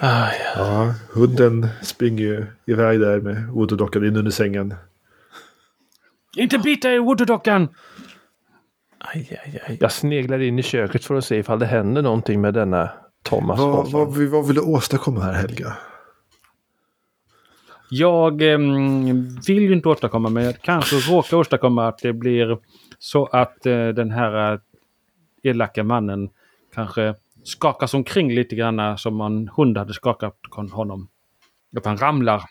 [0.00, 0.52] ja.
[0.56, 4.74] Ja, hunden springer ju iväg där med voodoo-dockan in under sängen.
[6.36, 7.68] Inte bita i voodoo-dockan!
[8.98, 9.78] Aj, aj, aj.
[9.80, 12.90] Jag sneglar in i köket för att se ifall det händer någonting med denna
[13.22, 15.76] Thomas Vad, vad, vad vill du åstadkomma här Helga?
[17.90, 22.58] Jag ehm, vill ju inte åstadkomma men jag kanske råkar åstadkomma att det blir
[22.98, 24.58] så att eh, den här eh,
[25.42, 26.30] elaka mannen
[26.74, 27.14] kanske
[27.44, 30.36] skakas omkring lite grann som en hund hade skakat
[30.72, 31.08] honom.
[31.76, 32.42] Att han ramlar.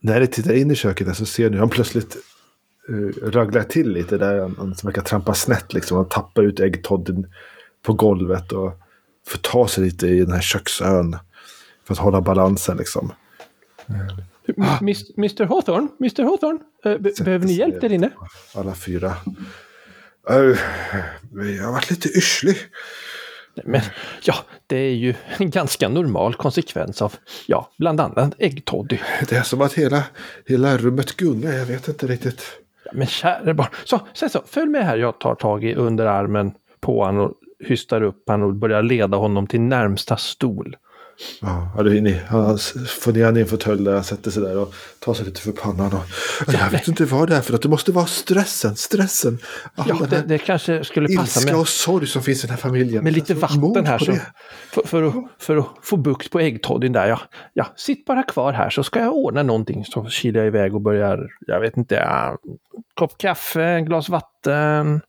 [0.00, 2.16] När ni tittar in i köket där så ser ni hur han plötsligt
[2.90, 4.40] uh, raglar till lite där.
[4.40, 5.96] Han, han verkar trampa snett liksom.
[5.96, 7.32] Han tappar ut äggtodden
[7.82, 8.72] på golvet och
[9.26, 11.16] får ta sig lite i den här köksön.
[11.84, 13.12] För att hålla balansen liksom.
[14.80, 15.88] Mis- Mr Hawthorne?
[16.00, 16.58] Mr Hawthorne?
[16.84, 18.10] Eh, be- behöver ni hjälp där inne?
[18.54, 19.16] Alla fyra.
[20.30, 20.58] Uh,
[21.56, 22.56] jag har varit lite yrslig.
[23.64, 23.80] Men
[24.22, 24.34] ja,
[24.66, 27.14] det är ju en ganska normal konsekvens av,
[27.46, 28.98] ja, bland annat äggtoddy.
[29.28, 30.02] Det är som att hela,
[30.46, 31.52] hela rummet gungar.
[31.52, 32.42] Jag vet inte riktigt.
[32.84, 33.68] Ja, men käre barn.
[33.84, 34.96] Så, så, så, följ med här.
[34.96, 37.32] Jag tar tag i underarmen på honom och
[37.66, 40.76] hystar upp honom och börjar leda honom till närmsta stol.
[41.40, 42.22] Ja, det.
[42.28, 42.58] Han
[42.88, 45.40] får ner han i en fåtölj där han sätter sig där och tar sig lite
[45.40, 45.92] för pannan.
[45.92, 48.76] Och, jag vet inte vad det är för att det måste vara stressen.
[48.76, 49.38] Stressen.
[49.74, 52.56] All Ja, det, det kanske skulle passa ilska med, och sorg som finns i den
[52.56, 53.04] här familjen.
[53.04, 54.12] med lite vatten här så,
[54.70, 57.06] för, för, att, för att få bukt på äggtoddyn där.
[57.06, 57.20] Ja,
[57.52, 59.84] ja, sitt bara kvar här så ska jag ordna någonting.
[59.84, 62.38] Så kilar jag iväg och börjar, jag vet inte, ja,
[62.94, 65.00] kopp kaffe, en glas vatten,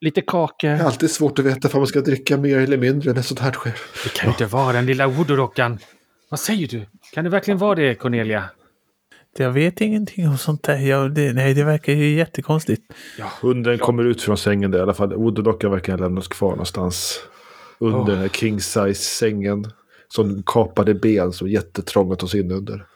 [0.00, 0.22] lite
[0.60, 3.40] Det är alltid svårt att veta om man ska dricka mer eller mindre när sånt
[3.40, 3.74] här sker.
[4.04, 5.78] Det kan ju inte vara den lilla voodoo-dockan.
[6.30, 6.86] Vad säger du?
[7.12, 8.44] Kan det verkligen vara det, Cornelia?
[9.36, 10.76] Jag vet ingenting om sånt där.
[10.76, 12.92] Jag, det, nej, det verkar ju jättekonstigt.
[13.40, 15.14] Hunden kommer ut från sängen där i alla fall.
[15.14, 17.20] Voodoo-dockan verkar ha lämnats kvar någonstans.
[17.78, 18.06] Under Åh.
[18.06, 19.64] den här king size sängen.
[20.08, 22.86] Som kapade ben som jättetrångt att ta sig in under.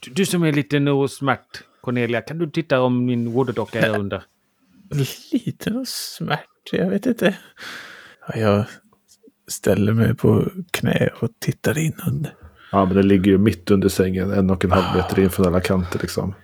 [0.00, 4.22] Du, du som är lite nosmärt, Cornelia, kan du titta om min voodoo-docka är under?
[5.32, 6.40] Liten och smärt.
[6.72, 7.36] Jag vet inte.
[8.28, 8.64] Ja, jag
[9.48, 12.34] ställer mig på knä och tittar in under.
[12.72, 15.46] Ja, men det ligger ju mitt under sängen, en och en halv meter in från
[15.46, 16.34] alla kanter liksom.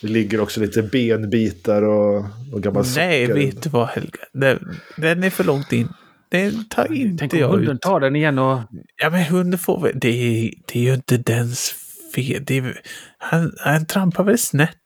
[0.00, 3.40] Det ligger också lite benbitar och, och gammal Nej, socker.
[3.40, 4.18] vet du vad Helga?
[4.32, 5.88] Den, den är för långt in.
[6.28, 7.82] Den tar inte Tänk om jag hunden ut.
[7.82, 8.60] tar den igen och...
[8.96, 9.92] Ja, men hunden får väl...
[10.00, 11.74] Det är, det är ju inte dens
[12.14, 12.42] fel.
[12.46, 12.80] Det är,
[13.18, 14.76] han, han trampar väl snett.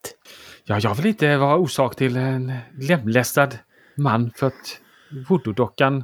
[0.67, 3.49] Ja, jag vill inte vara orsak till en lemlästad
[3.95, 4.79] man för att
[5.29, 6.03] voodoo-dockan...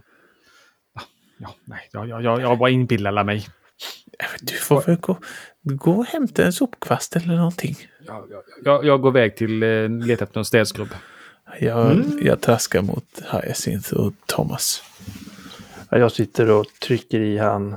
[1.38, 3.48] Ja, nej, jag, jag, jag, jag bara inbillar mig.
[4.42, 5.18] Du får väl gå,
[5.62, 7.76] gå och hämta en sopkvast eller någonting.
[8.08, 10.90] Jag, jag, jag, jag går iväg till eh, leta efter en städskrubb.
[11.60, 14.84] Jag, jag traskar mot Hyacinth och Thomas.
[15.90, 17.76] Ja, Jag sitter och trycker i han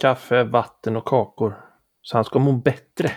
[0.00, 1.56] kaffe, vatten och kakor.
[2.02, 3.12] Så han ska må bättre.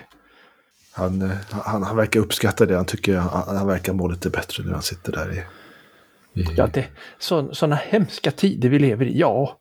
[0.97, 2.75] Han, eh, han, han verkar uppskatta det.
[2.75, 5.37] Han tycker han, han verkar må lite bättre när han sitter där i...
[6.41, 6.85] i Ja, det
[7.19, 9.19] sådana hemska tider vi lever i.
[9.19, 9.59] Ja,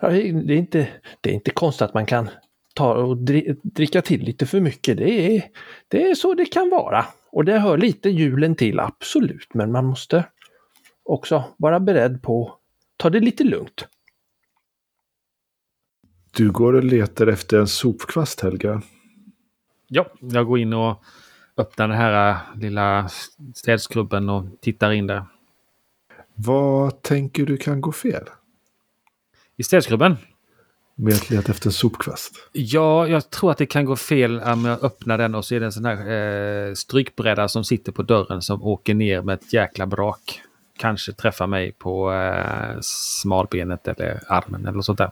[0.00, 0.88] det är inte,
[1.20, 2.30] det är inte konstigt att man kan
[2.74, 4.96] ta och dri, dricka till lite för mycket.
[4.96, 5.44] Det är,
[5.88, 7.06] det är så det kan vara.
[7.30, 9.54] Och det hör lite julen till, absolut.
[9.54, 10.24] Men man måste
[11.04, 12.58] också vara beredd på att
[12.96, 13.86] ta det lite lugnt.
[16.36, 18.82] Du går och letar efter en sopkvast, Helga.
[19.94, 21.02] Ja, jag går in och
[21.56, 23.08] öppnar den här eh, lilla
[23.54, 25.24] städskrubben och tittar in där.
[26.34, 28.24] Vad tänker du kan gå fel
[29.56, 30.16] I städskrubben?
[30.94, 32.48] med att leta efter en sopkvast?
[32.52, 35.60] Ja, jag tror att det kan gå fel om jag öppnar den och så är
[35.60, 36.10] det en sån här
[36.68, 40.40] eh, strykbräda som sitter på dörren som åker ner med ett jäkla brak.
[40.78, 45.10] Kanske träffar mig på eh, smalbenet eller armen eller sånt där.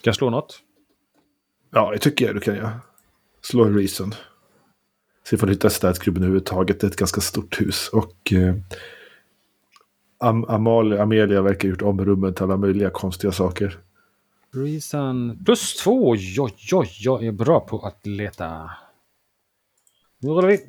[0.00, 0.62] Ska jag slå något?
[1.70, 2.80] Ja, det tycker jag du kan göra.
[3.42, 4.14] Slå en reason.
[5.24, 6.80] Se ifall du hittar städskrubben överhuvudtaget.
[6.80, 7.88] Det är ett ganska stort hus.
[7.92, 8.54] Och eh,
[10.18, 13.78] Am Amalia, Amelia verkar ha gjort om rummet till alla möjliga konstiga saker.
[14.54, 16.10] Reason plus två.
[16.10, 16.36] Oj,
[16.72, 18.70] oj, jag är bra på att leta.
[20.18, 20.60] Nu rullar vi.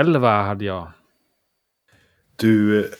[0.00, 0.92] Elva hade jag.
[2.36, 2.90] Du eh,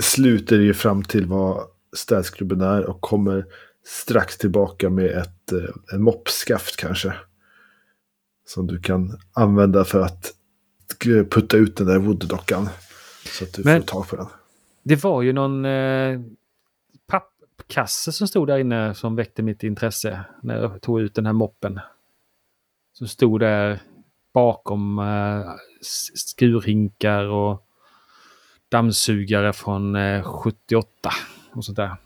[0.00, 1.66] sluter ju fram till vad
[1.96, 3.46] städskrubben är och kommer
[3.86, 5.58] strax tillbaka med ett eh,
[5.94, 7.14] en moppskaft kanske.
[8.46, 10.32] Som du kan använda för att
[11.30, 12.68] putta ut den där voodoo-dockan.
[13.38, 14.26] Så att du Men- får tag på den.
[14.82, 16.20] Det var ju någon eh,
[17.06, 21.32] pappkasse som stod där inne som väckte mitt intresse när jag tog ut den här
[21.32, 21.80] moppen.
[22.92, 23.82] Som stod där
[24.34, 25.52] bakom eh,
[26.14, 27.66] skurhinkar och
[28.68, 31.10] dammsugare från eh, 78
[31.52, 31.96] och sånt där.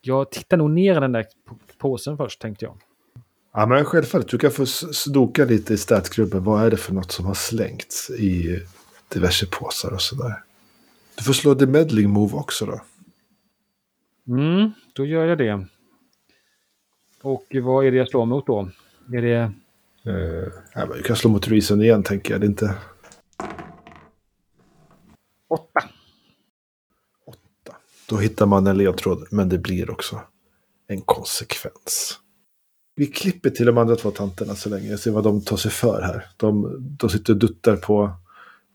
[0.00, 1.26] Jag tittar nog ner i den där
[1.78, 2.76] påsen först tänkte jag.
[3.52, 4.28] Ja, men självfallet.
[4.28, 6.44] Du kan få snoka lite i städskrubben.
[6.44, 8.60] Vad är det för något som har slängts i
[9.12, 10.42] diverse påsar och sådär.
[11.16, 12.80] Du får slå the meddling move också då.
[14.28, 15.66] Mm, då gör jag det.
[17.22, 18.70] Och vad är det jag slår mot då?
[19.12, 19.52] Är det...
[20.06, 22.40] Uh, ja, men du kan slå mot reason igen tänker jag.
[22.40, 22.74] Det är inte...
[25.48, 25.88] Åtta.
[28.10, 30.20] Då hittar man en ledtråd, men det blir också
[30.86, 32.18] en konsekvens.
[32.96, 34.98] Vi klipper till de andra två tanterna så länge.
[34.98, 36.26] Se vad de tar sig för här.
[36.36, 38.10] De, de sitter och duttar på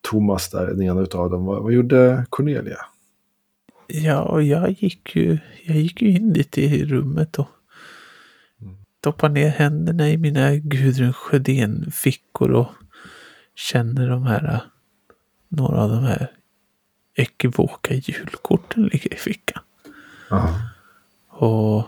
[0.01, 1.45] Thomas där, den ena utav dem.
[1.45, 2.77] Vad, vad gjorde Cornelia?
[3.87, 7.47] Ja, och jag gick ju, jag gick ju in lite i rummet och
[8.99, 12.67] stoppar ner händerna i mina Gudrun Sjödén-fickor och
[13.55, 14.63] känner de här,
[15.49, 16.31] några av de här
[17.15, 19.63] ekivoka julkorten ligger i fickan.
[20.31, 20.59] Aha.
[21.29, 21.87] Och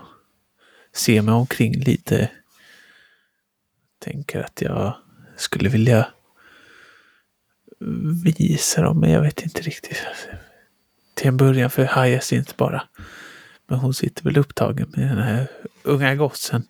[0.92, 2.30] ser mig omkring lite.
[3.98, 4.96] Tänker att jag
[5.36, 6.08] skulle vilja
[8.38, 10.02] visa dem, men jag vet inte riktigt.
[11.14, 12.82] Till en början för Hyacinth bara.
[13.66, 15.46] Men hon sitter väl upptagen med den här
[15.82, 16.62] unga gossen.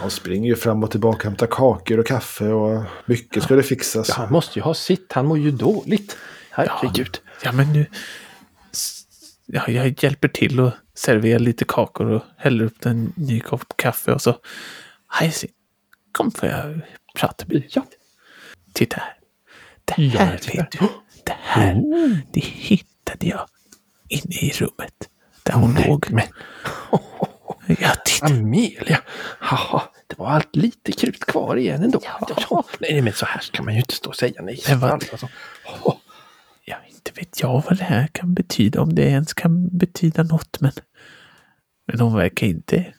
[0.00, 4.08] De springer ju fram och tillbaka hämtar kakor och kaffe och mycket ska det fixas.
[4.08, 6.16] Ja, han måste ju ha sitt, han mår ju dåligt.
[6.66, 7.18] Herregud.
[7.44, 7.86] Ja, men nu...
[9.46, 14.12] Ja, jag hjälper till och serverar lite kakor och häller upp en ny kopp kaffe
[14.12, 14.36] och så...
[15.20, 15.54] Hyacinth,
[16.12, 16.80] kom får jag
[17.14, 17.68] prata med dig?
[17.72, 17.84] Ja.
[18.72, 19.14] Titta här.
[19.84, 20.62] Det Ja, här titta.
[20.62, 20.78] vet du.
[21.24, 21.74] Det här,
[22.32, 23.46] det hittade jag
[24.08, 25.08] inne i rummet.
[25.42, 26.06] Där hon låg.
[26.10, 26.24] Men
[27.80, 28.26] Ja, titta.
[28.26, 29.02] Amelia,
[29.40, 32.00] haha, det var allt lite krut kvar igen ändå.
[32.50, 32.64] Ja.
[32.78, 34.60] Nej, men så här ska man ju inte stå och säga nej.
[34.68, 35.28] Men vad- Alltså.
[35.84, 35.97] Ja,
[37.18, 38.80] inte vet jag vad det här kan betyda.
[38.80, 40.60] Om det ens kan betyda något.
[40.60, 40.72] Men,
[41.86, 42.94] men hon verkar inte...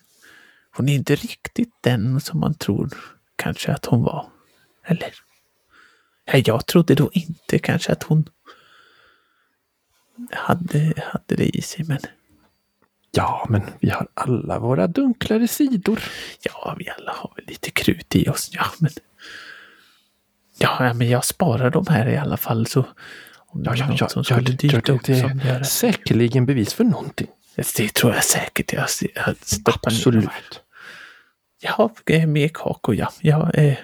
[0.76, 2.90] Hon är inte riktigt den som man tror
[3.36, 4.28] kanske att hon var.
[4.86, 5.14] Eller?
[6.26, 8.30] Ja, jag trodde då inte kanske att hon
[10.32, 11.86] hade, hade det i sig.
[11.86, 12.00] Men
[13.12, 16.04] Ja, men vi har alla våra dunklare sidor.
[16.42, 18.50] Ja, vi alla har väl lite krut i oss.
[18.54, 18.92] Ja, men...
[20.58, 22.86] Ja, men jag sparar de här i alla fall så...
[23.52, 26.74] Om det Ja, är ja, ja, som ja, skulle det, dyka det, är säkerligen bevis
[26.74, 27.28] för någonting.
[27.56, 28.74] Det tror jag säkert.
[28.74, 30.26] Jag, jag stoppar ner Absolut.
[30.26, 30.44] här.
[31.62, 31.92] Ja,
[32.28, 33.12] mer kakor ja.
[33.22, 33.78] Ja, eh,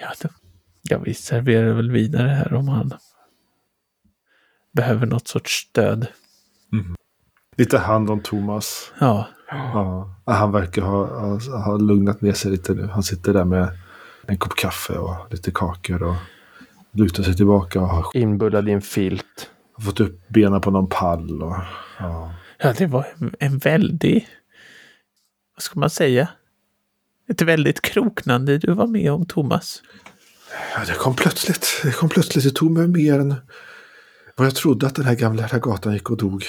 [0.00, 0.12] ja,
[0.82, 2.92] ja, vi serverar väl vidare här om han
[4.72, 6.06] behöver något sorts stöd.
[7.56, 8.92] Lite hand om Thomas.
[8.98, 10.08] Ja, Ja.
[10.24, 12.86] Han verkar ha, ha, ha lugnat ner sig lite nu.
[12.86, 13.78] Han sitter där med
[14.26, 16.16] en kopp kaffe och lite kakor och
[16.92, 19.50] lutar sig tillbaka och har Inbullad i en filt.
[19.84, 21.42] fått upp benen på någon pall.
[21.42, 21.56] Och,
[21.98, 22.34] ja.
[22.58, 24.28] ja, det var en, en väldig,
[25.56, 26.28] vad ska man säga?
[27.28, 29.82] Ett väldigt kroknande du var med om, Thomas.
[30.76, 31.80] Ja, det kom plötsligt.
[31.82, 32.44] Det kom plötsligt.
[32.44, 33.34] Det tog mig mer än
[34.36, 36.44] vad jag trodde att den här gamla här gatan gick och dog.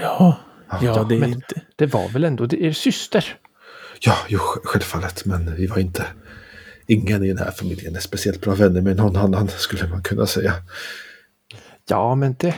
[0.00, 0.38] Ja,
[0.82, 1.42] ja, det är men-.
[1.76, 3.36] Det var väl ändå er syster?
[4.00, 5.24] Ja, jo, sj- självfallet.
[5.24, 6.06] Men vi var inte...
[6.86, 10.26] Ingen i den här familjen är speciellt bra vänner med någon annan, skulle man kunna
[10.26, 10.52] säga.
[11.88, 12.54] Ja, men det,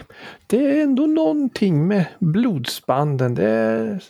[0.46, 3.34] det är ändå någonting med blodsbanden.
[3.34, 4.00] Det,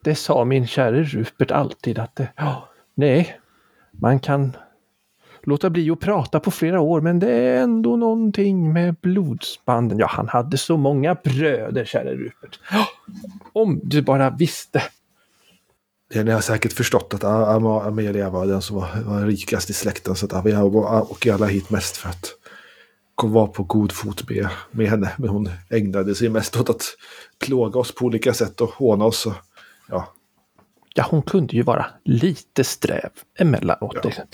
[0.00, 3.40] det sa min käre Rupert alltid att det, ja, nej,
[3.90, 4.56] man kan
[5.42, 9.98] låta bli att prata på flera år, men det är ändå någonting med blodsbanden.
[9.98, 12.60] Ja, han hade så många bröder, käre Rupert.
[12.72, 12.86] Ja,
[13.52, 14.82] om du bara visste.
[16.14, 20.14] Ni har säkert förstått att Amelia var den som var, var rikast i släkten.
[20.14, 22.34] Så att vi åker alla hit mest för att
[23.22, 25.12] vara på god fot med, med henne.
[25.18, 26.82] Men hon ägnade sig mest åt att
[27.38, 29.26] plåga oss på olika sätt och håna oss.
[29.26, 29.34] Och,
[29.88, 30.14] ja,
[30.94, 33.96] Ja, hon kunde ju vara lite sträv emellanåt.
[34.02, 34.24] Ja.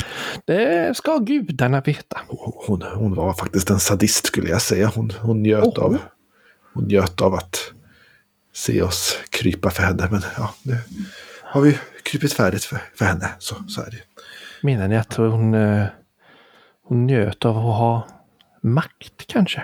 [0.45, 2.21] Det ska gudarna veta.
[2.67, 4.93] hon, hon var faktiskt en sadist skulle jag säga.
[4.95, 5.85] Hon, hon, njöt, Oho.
[5.85, 5.99] av,
[6.75, 7.73] hon njöt av att
[8.55, 10.09] se oss krypa för henne.
[10.11, 10.77] Men ja, nu
[11.55, 13.31] har vi krypit färdigt för, för henne.
[13.39, 14.01] Så, så är det.
[14.63, 15.87] Menar ni att hon, eh,
[16.85, 18.07] hon njöt av att ha
[18.63, 19.63] makt kanske?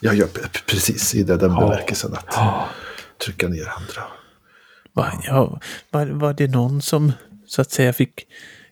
[0.00, 0.28] Jag gör
[0.66, 1.60] precis i det, den Ja.
[1.60, 2.68] bemärkelsen att Ja.
[3.24, 4.02] trycka ner andra.
[4.92, 5.60] Va, ja,
[5.90, 7.12] var, var det någon som
[7.46, 8.26] så att säga fick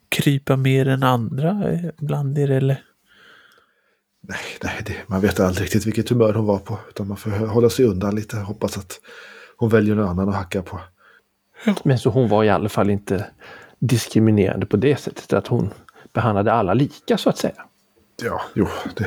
[0.09, 2.83] krypa mer än andra eh, bland er eller?
[4.29, 6.79] Nej, nej det, man vet aldrig riktigt vilket humör hon var på.
[6.89, 8.37] Utan man får hålla sig undan lite.
[8.37, 9.01] Hoppas att
[9.57, 10.81] hon väljer någon annan att hacka på.
[11.85, 13.27] Men så hon var i alla fall inte
[13.79, 15.71] diskriminerande på det sättet att hon
[16.13, 17.65] behandlade alla lika så att säga.
[18.23, 19.07] Ja, jo, det,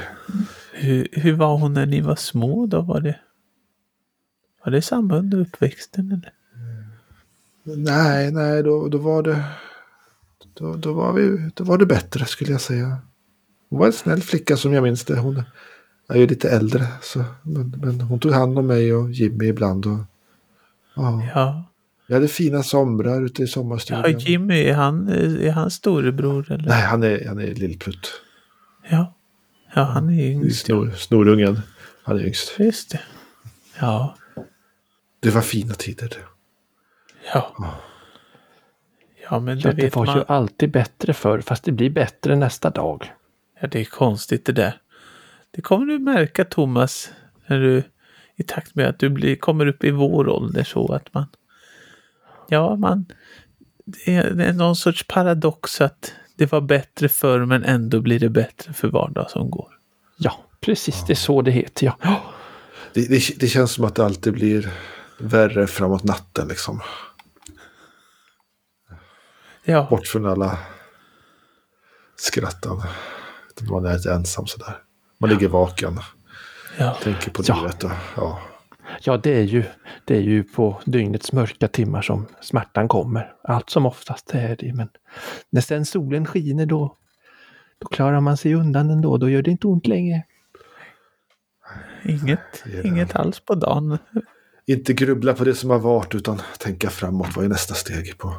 [0.73, 2.81] Hur, hur var hon när ni var små då?
[2.81, 3.19] Var det,
[4.65, 6.33] var det samma under uppväxten eller?
[7.75, 9.43] nej, nej, då, då var det...
[10.53, 12.97] Då, då, var vi, då var det bättre skulle jag säga.
[13.69, 15.19] Hon var en snäll flicka som jag minns det.
[15.19, 15.43] Hon
[16.09, 16.87] är ju lite äldre.
[17.01, 19.85] Så, men, men hon tog hand om mig och Jimmy ibland.
[19.85, 19.99] Och,
[20.95, 21.23] ja.
[21.35, 21.68] Ja,
[22.09, 24.19] Vi hade fina somrar ute i ja sommarstugan.
[24.19, 25.07] Jimmy, är han,
[25.41, 26.67] är han storebror eller?
[26.69, 28.11] Nej, han är, han är lillplutt.
[28.89, 29.15] Ja,
[29.75, 30.69] ja han är yngst.
[30.69, 30.75] ja.
[30.75, 31.59] Snor, snorungen.
[32.03, 32.55] Han är yngst.
[32.59, 32.99] Just det.
[33.79, 34.15] Ja,
[35.19, 36.07] Det var fina tider.
[36.09, 36.15] det.
[37.33, 37.55] ja.
[39.29, 40.17] Ja, men det Ja, det vet var man.
[40.17, 43.11] ju alltid bättre förr, fast det blir bättre nästa dag.
[43.61, 44.81] Ja, det är konstigt det där.
[45.51, 47.11] Det kommer du märka Thomas,
[47.47, 47.83] när du
[48.35, 51.25] i takt med att du blir, kommer upp i vår ålder så att man...
[52.49, 53.05] Ja, man...
[53.85, 58.19] Det är, det är någon sorts paradox att det var bättre förr men ändå blir
[58.19, 59.69] det bättre för var dag som går.
[60.17, 61.03] Ja, precis.
[61.07, 61.85] Det är så det heter.
[61.85, 61.97] Ja.
[62.01, 62.21] Ja.
[62.93, 64.69] Det, det, det känns som att det alltid blir
[65.17, 66.81] värre framåt natten liksom.
[69.63, 70.57] Ja, Bort från alla
[72.15, 72.81] skrattan.
[73.69, 74.77] Man är lite ensam sådär.
[75.17, 75.99] Man ligger vaken.
[76.77, 76.97] ja.
[77.03, 77.55] Tänker på Ja.
[77.55, 77.83] livet.
[77.83, 78.41] Och, ja.
[79.01, 79.63] Ja det, är ju,
[80.05, 83.33] det är ju på dygnets mörka timmar som smärtan kommer.
[83.43, 84.73] Allt som oftast är det.
[84.73, 84.89] Men
[85.49, 86.97] när sen solen skiner då,
[87.79, 89.17] då klarar man sig undan ändå.
[89.17, 90.23] Då gör det inte ont längre.
[92.05, 92.81] Inget, Ja.
[92.83, 93.97] inget alls på dagen.
[94.65, 97.35] Inte grubbla på det som har varit utan tänka framåt.
[97.35, 98.33] Vad är nästa steg på,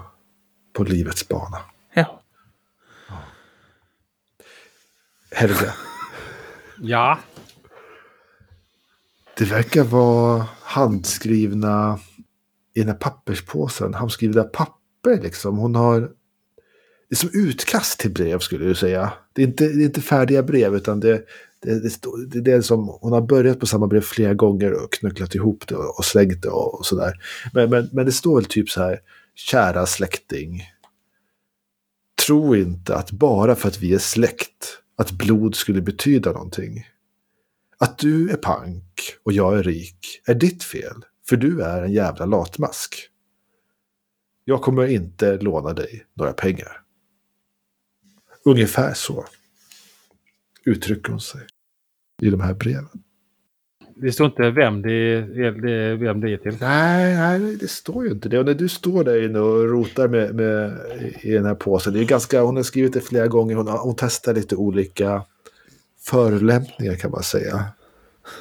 [0.72, 1.59] på livets bana?
[1.94, 2.20] Ja,
[5.32, 5.72] Helga.
[6.82, 7.18] Ja.
[9.41, 11.99] Det verkar vara handskrivna
[12.74, 13.95] i den här papperspåsen.
[13.95, 15.59] Handskrivna papper liksom.
[15.59, 16.01] Hon har...
[16.01, 19.12] Det är som utkast till brev skulle jag säga.
[19.32, 21.24] Det är inte, det är inte färdiga brev utan det,
[21.62, 22.99] det, det, står- det är det som...
[23.01, 26.43] Hon har börjat på samma brev flera gånger och knucklat ihop det och, och slängt
[26.43, 27.12] det och, och sådär.
[27.55, 29.01] Men, men, men det står väl typ så här.
[29.34, 30.62] Kära släkting.
[32.26, 36.86] Tro inte att bara för att vi är släkt att blod skulle betyda någonting.
[37.81, 41.05] Att du är pank och jag är rik är ditt fel.
[41.28, 43.09] För du är en jävla latmask.
[44.45, 46.83] Jag kommer inte låna dig några pengar.
[48.45, 49.24] Ungefär så
[50.64, 51.41] uttrycker hon sig
[52.22, 53.03] i de här breven.
[53.95, 56.57] Det står inte vem det är, vem det är till.
[56.61, 58.39] Nej, nej, det står ju inte det.
[58.39, 60.78] Och när du står där inne och rotar med, med,
[61.22, 61.93] i den här påsen.
[61.93, 63.55] Det är ganska, hon har skrivit det flera gånger.
[63.55, 65.22] Hon, hon testar lite olika
[66.03, 67.64] förolämpningar kan man säga.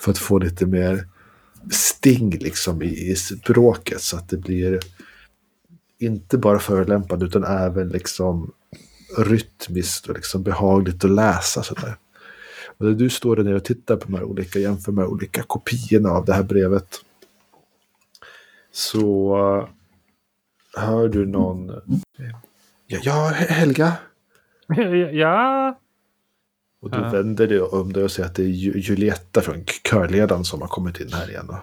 [0.02, 1.08] För att få lite mer
[1.72, 4.02] sting liksom i, i språket.
[4.02, 4.80] Så att det blir
[6.00, 8.52] inte bara förolämpande utan även liksom
[9.18, 11.64] rytmiskt och liksom behagligt att läsa.
[11.64, 11.96] Sådär.
[12.78, 15.44] Och när du står där nere och tittar på de här olika, jämför med olika
[15.44, 17.02] kopiorna av det här brevet.
[18.72, 19.68] Så eh,
[20.82, 21.68] hör du någon...
[22.88, 23.94] Ja, ja Helga?
[25.14, 25.80] Ja,
[26.82, 27.10] och du Ja.
[27.10, 30.68] vänder dig om dig och säger att det är Ju- Julietta från körledaren som har
[30.68, 31.46] kommit in här igen.
[31.48, 31.58] Då.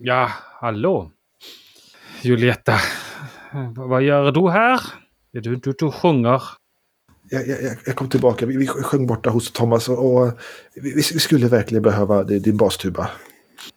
[0.00, 1.10] ja, hallå.
[2.22, 2.74] Julietta,
[3.76, 4.80] vad gör du här?
[5.32, 6.42] Är du ute och sjunger?
[7.30, 10.38] Jag, jag, jag- kom tillbaka, vi, vi sjöng borta hos Thomas och, och
[10.74, 13.10] vi, vi skulle verkligen behöva din din bastuba.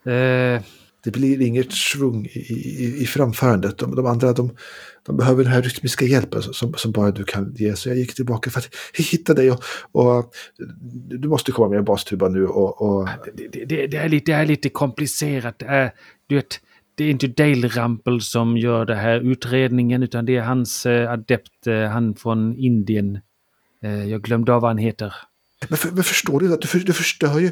[0.05, 0.61] Eh,
[1.03, 3.77] det blir inget svung i, i, i framförandet.
[3.77, 4.51] De, de andra de,
[5.05, 7.75] de behöver den här rytmiska hjälpen som, som bara du kan ge.
[7.75, 8.69] Så jag gick tillbaka för att
[9.11, 10.33] hitta dig och, och
[11.09, 12.47] du måste komma med en bastuba nu.
[12.47, 15.59] Och, och, det, det, det, är lite, det är lite komplicerat.
[15.59, 15.91] Det är,
[16.27, 16.59] du vet,
[16.95, 21.11] det är inte Dale Rampel som gör den här utredningen utan det är hans eh,
[21.11, 23.19] adept, eh, han från Indien.
[23.83, 25.13] Eh, jag glömde av vad han heter
[25.69, 27.51] men, för, men förstår du att du, för, du förstör ju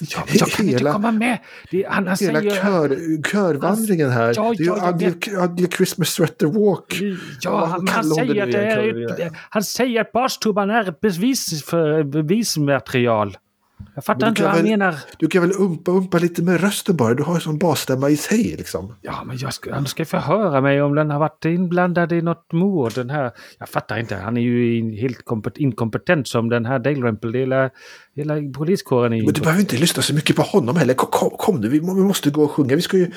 [0.00, 1.38] Ja, jag kan inte hela, komma med!
[1.70, 2.62] Det, han, han hela säger...
[2.62, 4.32] kör, körvandringen här.
[4.36, 7.00] Ja, det är ju ja, jag ugly, ugly Christmas sweater walk.
[7.40, 9.36] Ja, han, han, det säger det Karolina?
[9.50, 13.36] han säger att bastuban är bevis för, bevismaterial.
[13.94, 14.94] Jag fattar inte vad han väl- menar.
[15.18, 17.14] Du kan väl umpa, umpa lite med rösten bara.
[17.14, 18.94] Du har ju sån basstämma i sig liksom.
[19.02, 22.52] Ja, men jag ska, han ska förhöra mig om den har varit inblandad i något
[22.52, 22.92] mord.
[22.94, 23.30] Den här.
[23.58, 24.16] Jag fattar inte.
[24.16, 27.34] Han är ju helt kompet- inkompetent som den här Dale Rampel.
[27.34, 27.70] Hela,
[28.16, 30.94] hela poliskåren är ju Men du behöver inte lyssna så mycket på honom heller.
[30.94, 32.76] Kom, kom, nu, vi, vi måste gå och sjunga.
[32.76, 33.10] Vi ska ju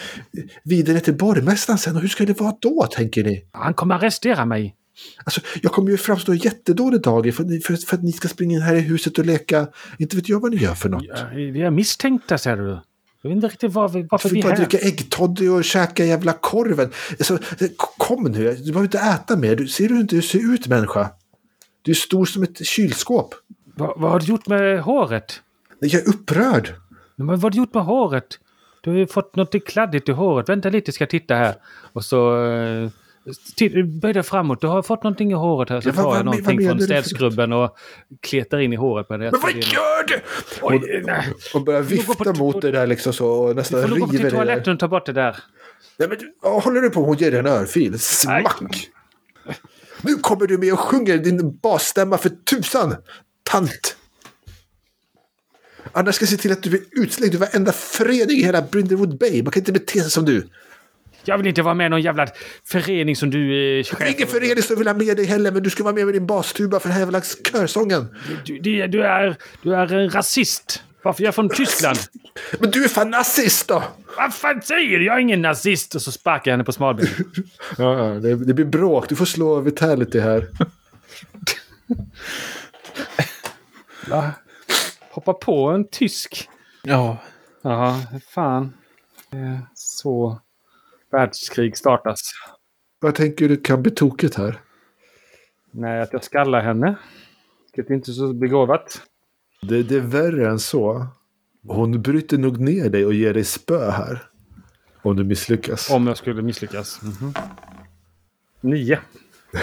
[0.64, 1.96] vidare till borgmästaren sen.
[1.96, 3.46] Och hur ska det vara då, tänker ni?
[3.52, 4.76] Han kommer arrestera mig.
[5.24, 8.62] Alltså, jag kommer ju framstå jättedålig dag för, för, för att ni ska springa in
[8.62, 9.68] här i huset och leka.
[10.00, 11.04] Inte vet jag vad ni gör för något.
[11.08, 12.80] Ja, Vi är misstänkta, säger du.
[13.22, 14.66] Jag vet inte riktigt var vi, varför vi är bara här.
[14.66, 16.92] dricka äggtoddy och käka jävla korven?
[17.10, 17.38] Alltså,
[17.98, 19.56] kom nu, du behöver inte äta mer.
[19.56, 21.10] Du, ser du inte hur du ser ut människa?
[21.82, 23.36] Du är stor som ett kylskåp.
[23.76, 25.42] Vad, vad har du gjort med håret?
[25.80, 26.76] Jag är upprörd.
[27.16, 28.40] Men vad har du gjort med håret?
[28.82, 30.50] Du har ju fått något kladdigt i håret.
[30.50, 31.56] Vänta lite, ska jag titta här.
[31.94, 32.46] Och så...
[32.46, 32.90] eh,
[34.02, 34.62] Böj dig framåt.
[34.62, 35.82] Du har fått någonting i håret här.
[35.82, 37.78] Så Ja, vad- tar jag vad- vad någonting från du städskrubben och
[38.22, 39.32] kletar in i håret med det.
[39.32, 40.20] Men vad Det gör du?
[40.62, 41.34] Oj, nej.
[41.54, 43.90] Och börjar får gå vifta på- mot det där liksom så och Du nästan får
[43.90, 44.38] nog gå river till det där.
[44.46, 45.38] toaletten och ta bort det där.
[45.98, 47.04] Nej, men du, håller du på?
[47.04, 48.00] Hon ger dig en örfil.
[48.00, 48.90] Smack!
[50.02, 52.96] Nu kommer du med och sjunger din basstämma för tusan!
[53.44, 53.96] Tant!
[55.92, 59.18] Annars ska jag se till att du blir utslängd ur varenda förening i hela Brindlewood
[59.18, 59.44] Bay.
[59.44, 60.48] Man kan inte bete sig som du.
[61.26, 62.28] Jag vill inte vara med i någon jävla
[62.66, 64.40] förening som du är Det chef är ingen för.
[64.40, 66.80] förening som vill ha med dig heller, men du ska vara med med din bastuba
[66.80, 68.16] för den här jävla körsången.
[68.46, 70.84] Du, du, du, är, du är en rasist.
[71.04, 71.98] Varför jag är från Tyskland?
[72.60, 73.84] Men du är fan nazist då!
[74.18, 75.06] Vad fan säger du?
[75.06, 75.96] Jag är ingen nazist!
[75.96, 77.12] Och så sparkar jag henne på smalbenet.
[77.78, 79.10] Ja, ja, det, det blir bråk.
[79.10, 80.48] Du får slå Vitality här.
[84.08, 84.32] Va?
[85.12, 86.50] Hoppa på en tysk.
[86.84, 87.18] Ja,
[87.62, 88.00] Jaha,
[88.34, 88.74] fan.
[89.34, 90.40] Eh, Så
[91.12, 92.22] världskrig startas.
[93.00, 94.60] Vad tänker du kan bli tokigt här?
[95.72, 96.96] Nej, att jag skallar henne.
[97.78, 99.02] Inte är så begåvat.
[99.62, 101.08] Det, det är värre än så.
[101.68, 104.24] Hon bryter nog ner dig och ger dig spö här.
[105.02, 105.90] Om du misslyckas.
[105.90, 107.02] Om jag skulle misslyckas.
[107.02, 107.34] Mhm.
[108.62, 109.00] Nio.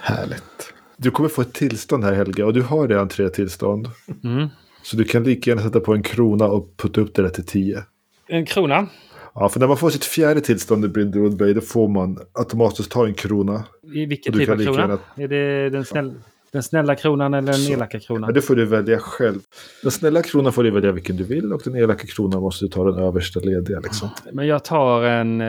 [0.00, 0.74] Härligt.
[0.96, 3.90] Du kommer få ett tillstånd här Helga och du har redan tre tillstånd.
[4.24, 4.48] Mm.
[4.82, 7.46] Så du kan lika gärna sätta på en krona och putta upp det där till
[7.46, 7.84] tio.
[8.28, 8.86] En krona.
[9.34, 12.90] Ja, för när man får sitt fjärde tillstånd i Brindlewood Bay då får man automatiskt
[12.90, 13.64] ta en krona.
[13.94, 14.80] I vilken typ av krona?
[14.80, 16.14] gärna- Är det den, snäll,
[16.52, 17.72] den snälla kronan eller den Så.
[17.72, 18.20] elaka kronan?
[18.26, 19.40] Men det får du välja själv.
[19.82, 22.68] Den snälla kronan får du välja vilken du vill och den elaka kronan måste du
[22.68, 23.80] ta den översta lediga.
[23.80, 24.08] Liksom.
[24.32, 25.46] Men jag tar en, eh,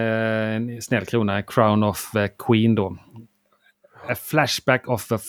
[0.56, 2.12] en snäll krona, Crown of
[2.48, 2.98] Queen då.
[4.10, 5.20] A flashback of a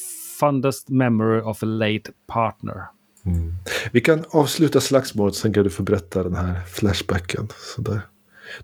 [0.40, 2.82] fondest memory of a late partner.
[3.26, 3.52] Mm.
[3.92, 7.48] Vi kan avsluta slagsmålet, sen kan du få berätta den här flashbacken.
[7.76, 8.00] Sådär.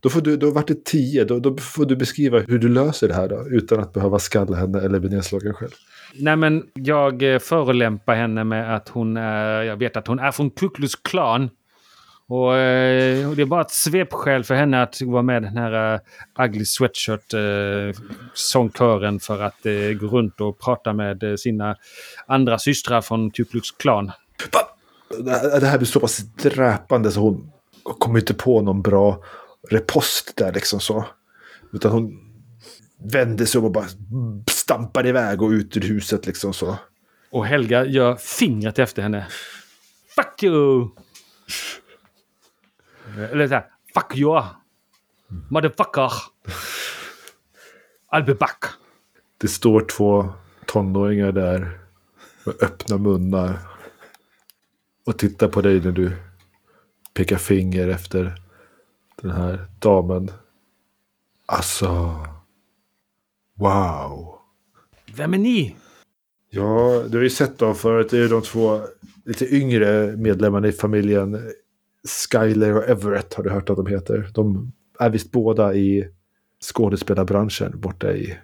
[0.00, 3.08] Då, får du, då vart det tio, då, då får du beskriva hur du löser
[3.08, 5.70] det här då, utan att behöva skalla henne eller bli nedslagen själv.
[6.14, 10.32] Nej men jag eh, förolämpar henne med att hon är, jag vet att hon är
[10.32, 11.50] från Kuklus Klan.
[12.28, 15.56] Och, eh, och det är bara ett svepskäl för henne att vara med i den
[15.56, 17.94] här uh, Ugly Sweatshirt uh,
[18.34, 21.76] sångkören för att uh, gå runt och prata med uh, sina
[22.26, 24.12] andra systrar från Ku Klux Klan.
[25.60, 29.24] Det här blir så pass dräpande så hon kommer inte på någon bra
[29.70, 31.04] repost där liksom så.
[31.72, 32.32] Utan hon
[33.12, 33.86] vänder sig om och bara
[34.50, 36.76] stampar iväg och ut ur huset liksom så.
[37.30, 39.26] Och Helga gör fingret efter henne.
[40.16, 40.88] Fuck you!
[43.30, 43.66] Eller så här.
[43.94, 44.42] Fuck you!
[45.50, 46.12] Motherfucker!
[48.12, 48.64] I'll be back!
[49.38, 50.32] Det står två
[50.66, 51.78] tonåringar där
[52.44, 53.58] med öppna munnar.
[55.06, 56.12] Och tittar på dig när du
[57.14, 58.34] pekar finger efter
[59.22, 60.30] den här damen.
[61.46, 62.16] Alltså.
[63.54, 64.38] Wow.
[65.14, 65.76] Vem är ni?
[66.50, 68.10] Ja, du har ju sett dem förut.
[68.10, 68.80] Det är de två
[69.24, 71.52] lite yngre medlemmarna i familjen.
[72.32, 74.30] Skyler och Everett har du hört att de heter.
[74.34, 76.08] De är visst båda i
[76.60, 78.38] skådespelarbranschen borta i,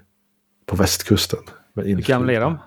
[0.66, 1.40] på västkusten.
[1.74, 2.58] Hur gamla är de?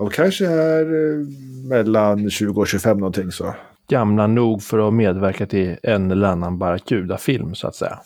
[0.00, 1.26] De kanske är eh,
[1.68, 3.54] mellan 20 och 25 någonting så.
[3.88, 7.98] Gamla nog för att medverka till en eller annan Barracuda-film så att säga.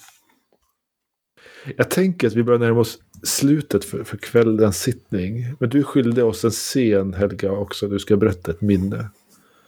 [1.76, 5.54] Jag tänker att vi börjar närma oss slutet för, för kvällens sittning.
[5.60, 7.88] Men du skyldig oss en scen Helga också.
[7.88, 9.08] Du ska berätta ett minne.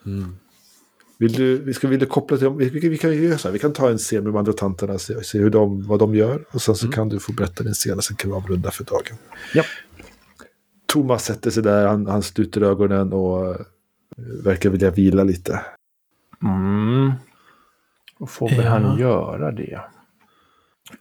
[0.06, 0.36] Mm.
[1.18, 3.52] Vill du, vi ska, vill du koppla till, vi, vi, vi kan göra så här,
[3.52, 6.14] vi kan ta en scen med de andra tanterna, se, se hur de, vad de
[6.14, 6.44] gör.
[6.50, 6.92] Och sen så Mm.
[6.94, 9.16] kan du få berätta din scen och sen kan vi avrunda för dagen.
[9.54, 9.64] Ja.
[10.86, 13.60] Thomas sätter sig där, han, han sluter ögonen och eh,
[14.44, 15.60] verkar vilja vila lite.
[16.42, 17.12] Mm.
[18.18, 18.70] Då får väl Ja.
[18.70, 19.80] han göra det.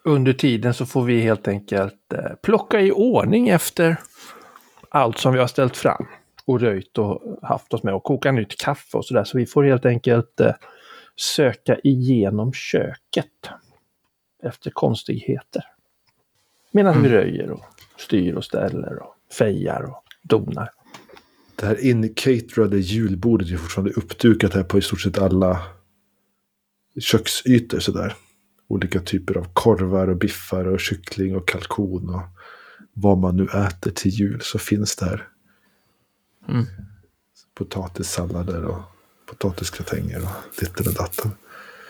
[0.03, 3.97] Under tiden så får vi helt enkelt eh, plocka i ordning efter
[4.89, 6.05] allt som vi har ställt fram
[6.45, 9.23] och röjt och haft oss med och koka nytt kaffe och sådär.
[9.23, 10.53] Så vi får helt enkelt eh,
[11.15, 13.49] söka igenom köket
[14.43, 15.63] efter konstigheter.
[16.71, 17.63] Medan vi röjer och
[17.97, 20.69] styr och ställer och fejar och donar.
[21.55, 25.61] Det här incaterade julbordet är fortfarande uppdukat här på i stort sett alla
[26.99, 28.15] köksytor sådär.
[28.67, 32.21] Olika typer av korvar och biffar och kyckling och kalkon och
[32.93, 35.27] vad man nu äter till jul så finns det här.
[36.49, 36.65] Mm.
[37.53, 38.81] Potatissallader och
[39.25, 41.31] potatisgratänger och ditten och datten.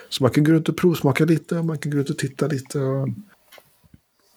[0.08, 2.46] Så man kan gå runt och provsmaka lite och man kan gå runt och titta
[2.46, 2.80] lite.
[2.80, 3.08] Och...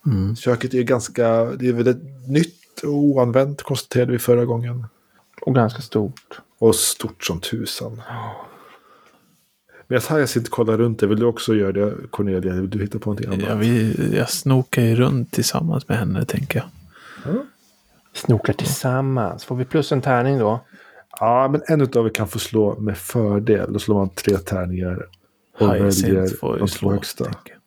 [0.05, 0.35] Mm.
[0.35, 4.85] Köket är ganska, det är väldigt nytt oanvänt konstaterade vi förra gången.
[5.41, 6.41] Och ganska stort.
[6.59, 8.01] Och stort som tusan.
[9.87, 12.53] Medan Hyacinth kollar runt det, vill du också göra det Cornelia?
[12.53, 13.49] Vill du hitta på någonting annat?
[13.49, 16.69] Ja, vi, jag snokar ju runt tillsammans med henne, tänker jag.
[18.13, 19.45] Snokar tillsammans.
[19.45, 20.59] Får vi plus en tärning då?
[21.19, 23.73] Ja, men en av er kan få slå med fördel.
[23.73, 25.07] Då slår man tre tärningar.
[25.59, 27.23] Och väljer de två högsta.
[27.23, 27.59] tänker jag.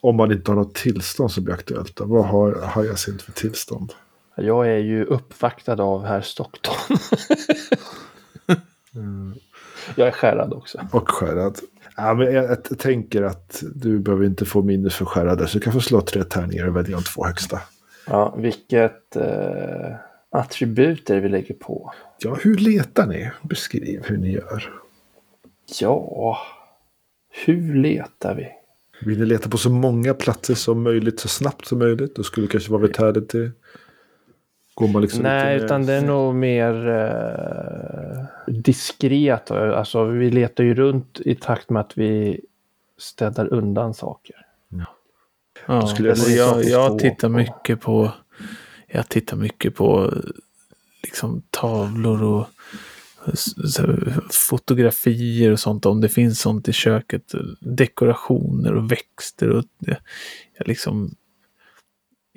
[0.00, 1.96] Om man inte har något tillstånd som blir aktuellt.
[1.96, 2.04] Då.
[2.04, 3.92] Vad har Hyacinth för tillstånd?
[4.40, 6.74] Jag är ju uppvaktad av herr Stockton.
[9.96, 10.80] Jag är skärrad också.
[10.92, 11.58] Och skärrad.
[11.96, 15.46] Ja, men jag, jag tänker att du behöver inte få minus för skärrade.
[15.46, 17.60] Så du kan få slå tre tärningar och välja de två högsta.
[18.06, 19.94] Ja, vilket eh,
[20.30, 21.92] attribut är det vi lägger på?
[22.18, 23.30] Ja, hur letar ni?
[23.42, 24.72] Beskriv hur ni gör.
[25.80, 26.38] Ja,
[27.44, 28.48] hur letar vi?
[29.00, 32.16] Vill ni leta på så många platser som möjligt så snabbt som möjligt?
[32.16, 33.50] Då skulle det kanske vara vitality.
[34.78, 39.50] Går man liksom Nej, utan det är nog mer eh, diskret.
[39.50, 42.40] Alltså, vi letar ju runt i takt med att vi
[42.98, 44.36] städar undan saker.
[45.66, 48.12] Ja, skulle jag jag, jag tittar mycket på
[48.86, 50.14] jag tittar mycket på
[51.02, 52.46] liksom tavlor och
[54.30, 55.86] fotografier och sånt.
[55.86, 57.32] Om det finns sånt i köket.
[57.60, 59.50] Dekorationer och växter.
[59.50, 59.64] Och
[60.58, 61.14] jag liksom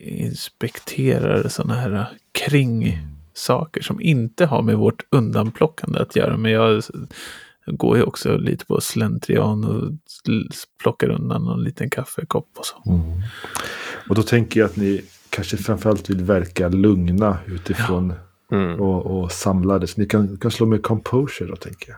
[0.03, 2.97] inspekterar sådana här kring
[3.33, 6.37] saker som inte har med vårt undanplockande att göra.
[6.37, 6.83] Men jag
[7.65, 9.91] går ju också lite på slentrian och
[10.83, 12.75] plockar undan någon liten kaffekopp och så.
[14.09, 18.13] Och då tänker jag att ni kanske framförallt vill verka lugna utifrån
[18.53, 18.79] Mm.
[18.81, 19.87] och, och samlade.
[19.87, 21.97] Så ni kan, kan slå med composure då tänker jag.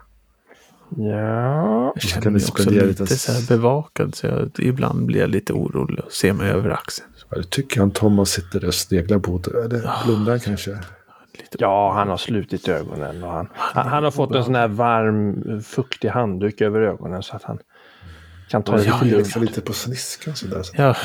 [0.96, 4.14] Ja, Jag så känner kan mig också lite lite- så här bevakad.
[4.14, 7.08] Så jag, ibland blir jag lite orolig och ser mig över axeln.
[7.34, 9.40] Ja, det tycker han Thomas sitter där och sneglar på.
[9.64, 10.70] Eller blundar han kanske?
[10.70, 13.24] Lite ja, han har slutit ögonen.
[13.24, 17.36] Och han, han, han har fått en sån här varm, fuktig handduk över ögonen så
[17.36, 17.58] att han
[18.48, 19.36] kan ta det lite jag lugnt.
[19.36, 20.62] lite på sniskan sådär.
[20.62, 20.74] Så.
[20.76, 20.96] Ja,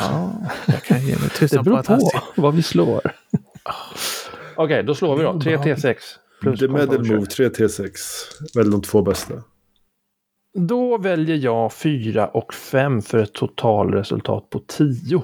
[0.66, 2.00] jag kan ge mig Det tusan på beror att han
[2.36, 3.02] på vad vi slår.
[4.56, 5.42] Okej, då slår vi då.
[5.42, 5.96] 3 T6.
[6.42, 7.92] Plus The medal move 3 T6.
[8.56, 9.34] Välj de två bästa.
[10.54, 15.24] Då väljer jag fyra och fem för ett totalresultat på tio.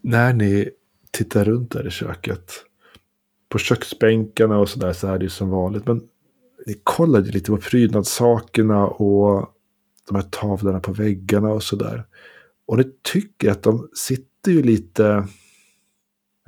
[0.00, 0.70] När ni
[1.10, 2.52] tittar runt där i köket.
[3.48, 5.86] På köksbänkarna och sådär så är det ju som vanligt.
[5.86, 6.02] Men
[6.66, 9.54] ni kollade lite på prydnadssakerna och
[10.08, 12.04] de här tavlorna på väggarna och sådär.
[12.66, 15.26] Och ni tycker att de sitter ju lite,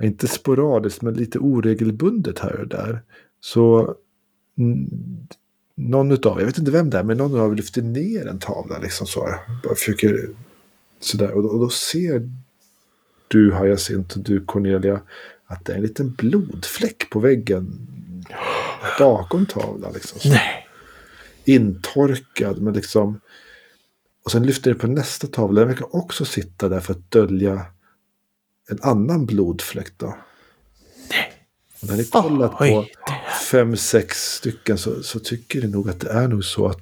[0.03, 3.01] inte sporadiskt, men lite oregelbundet här och där.
[3.39, 3.95] Så
[4.57, 4.89] mm,
[5.75, 8.39] någon utav, jag vet inte vem det är, men någon av er lyfter ner en
[8.39, 9.35] tavla liksom så.
[9.63, 10.29] Bara försöker
[10.99, 11.31] sådär.
[11.31, 12.29] Och då, och då ser
[13.33, 15.01] du Hyacinth och du Cornelia
[15.45, 17.87] att det är en liten blodfläck på väggen
[18.99, 19.93] bakom tavlan.
[19.93, 20.31] Liksom.
[20.31, 20.67] Nej.
[21.45, 23.19] Intorkad, men liksom...
[24.25, 25.59] Och sen lyfter det på nästa tavla.
[25.59, 27.65] Den verkar också sitta där för att dölja
[28.69, 29.91] en annan blodfläck.
[29.97, 30.17] Då.
[31.81, 32.85] Och när ni kollat på
[33.51, 36.81] fem, sex stycken så, så tycker ni nog att det är nog så att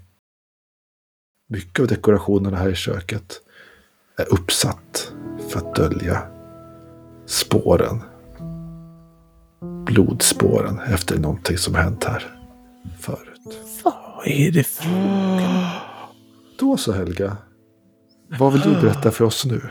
[1.47, 3.41] mycket av dekorationerna här i köket
[4.17, 5.13] är uppsatt
[5.49, 6.40] för att dölja
[7.31, 8.01] spåren.
[9.85, 12.23] Blodspåren efter någonting som hänt här
[12.99, 13.59] förut.
[13.83, 15.65] Vad är det frågan?
[16.59, 17.37] Då så Helga.
[18.39, 19.61] Vad vill du berätta för oss nu?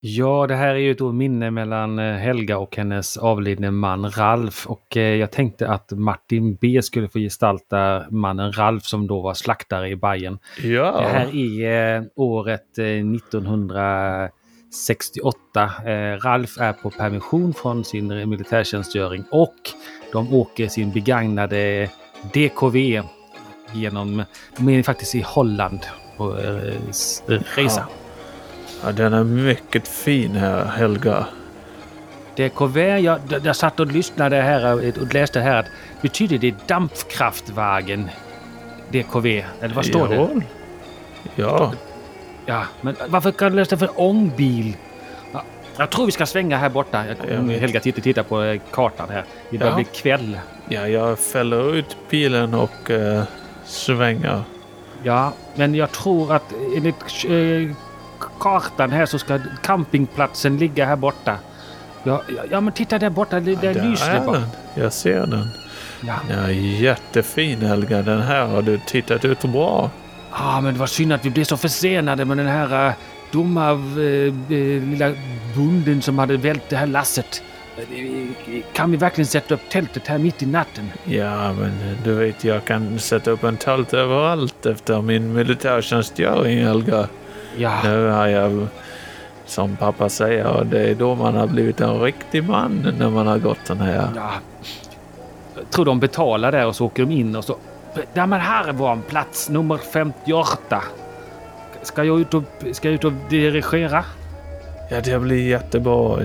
[0.00, 4.66] Ja, det här är ju ett minne mellan eh, Helga och hennes avlidne man Ralf.
[4.66, 9.34] Och eh, jag tänkte att Martin B skulle få gestalta mannen Ralf som då var
[9.34, 10.38] slaktare i Bayern.
[10.62, 11.00] Ja.
[11.00, 14.30] Det här är eh, året 1900
[14.76, 15.70] 68.
[15.86, 15.92] Eh,
[16.24, 19.54] Ralf är på permission från sin militärtjänstgöring och
[20.12, 21.90] de åker sin begagnade
[22.32, 23.02] DKV
[23.72, 24.24] genom,
[24.56, 25.80] men faktiskt i Holland
[26.16, 27.86] på eh, resa.
[27.88, 27.88] Ja.
[28.84, 28.92] ja.
[28.92, 31.26] den är mycket fin här, Helga.
[32.36, 34.72] DKV, jag, jag satt och lyssnade här
[35.02, 35.66] och läste här att
[36.02, 38.10] betyder det dampkraftvagen?
[38.88, 39.26] DKV,
[39.60, 40.30] eller vad står jo.
[40.34, 40.42] det?
[41.42, 41.72] Ja.
[42.46, 44.76] Ja, men varför du läsa för ångbil?
[45.32, 45.42] Ja,
[45.76, 47.04] jag tror vi ska svänga här borta.
[47.28, 47.60] Jag, vet.
[47.60, 49.24] Helga tittar, tittar på eh, kartan här.
[49.50, 49.76] Det börjar Ja.
[49.76, 50.38] bli kväll.
[50.68, 53.22] ja, jag fäller ut bilen och eh,
[53.64, 54.42] svänger.
[55.02, 57.76] Ja, men jag tror att enligt eh,
[58.40, 61.36] kartan här så ska campingplatsen ligga här borta.
[62.02, 63.40] Ja, ja, ja men titta där borta.
[63.40, 64.38] Det, där Där lyser det är bara.
[64.38, 64.48] den.
[64.74, 65.48] Jag ser den.
[66.00, 66.14] Ja.
[66.30, 68.02] Ja, jättefin Helga.
[68.02, 69.90] Den här har du tittat ut bra.
[70.38, 72.94] Ah, men det var synd att vi blev så försenade med den här uh,
[73.32, 74.34] dumma uh,
[74.90, 75.12] lilla
[75.56, 77.42] bonden som hade vält det här lasset.
[77.78, 80.90] Eh, Kan vi verkligen sätta upp tältet här mitt i natten?
[81.04, 81.72] Ja, men
[82.04, 87.08] du vet, jag kan sätta upp en tält överallt efter min militärtjänstgöring, Helga.
[87.56, 88.66] Ja, Nu har jag,
[89.46, 93.38] som pappa säger, det är då man har blivit en riktig man när man har
[93.38, 94.08] gått den här.
[94.16, 94.30] ja.
[95.56, 97.56] Jag tror de betalar där och så åker de in och så...
[98.12, 100.82] Ja, men här var en plats nummer 58.
[101.82, 102.42] Ska jag ut och,
[102.72, 104.04] ska jag ut och dirigera?
[104.90, 106.22] Ja, det blir jättebra.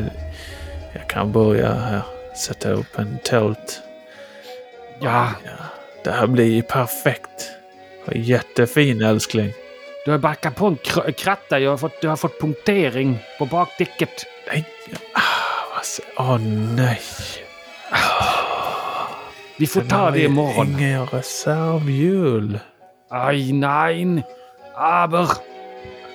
[0.94, 2.02] Jag kan börja här,
[2.38, 3.82] sätta upp en tält.
[5.00, 5.52] Ja, Ja,
[6.04, 7.52] det här blir perfekt.
[8.12, 9.54] Jättefin älskling.
[10.06, 11.60] du har backat på en kr- kratta.
[11.60, 14.26] Jag har fått, du har fått punktering på bakdäcket.
[14.48, 14.66] Nej,
[15.14, 15.20] ah,
[15.76, 16.38] vad Åh
[16.76, 17.02] nej.
[19.62, 20.68] Vi får Den ta det imorgon.
[20.68, 22.60] Ingen reservhjul.
[23.10, 24.24] Aj, nej.
[24.76, 25.28] Aber.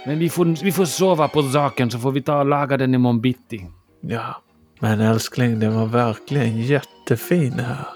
[0.07, 2.95] Men vi får, vi får sova på saken så får vi ta och laga den
[2.95, 3.67] imorgon bitti.
[4.01, 4.43] Ja,
[4.81, 7.87] men älskling, den var verkligen jättefin här.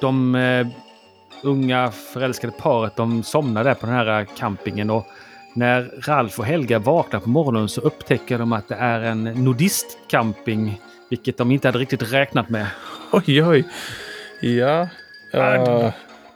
[0.00, 0.66] De eh,
[1.42, 5.06] unga förälskade paret de somnar där på den här campingen och
[5.54, 10.80] när Ralf och Helga vaknar på morgonen så upptäcker de att det är en nudistcamping.
[11.10, 12.66] Vilket de inte hade riktigt räknat med.
[13.12, 13.64] Oj, oj.
[14.40, 14.88] Ja.
[15.34, 15.90] Uh,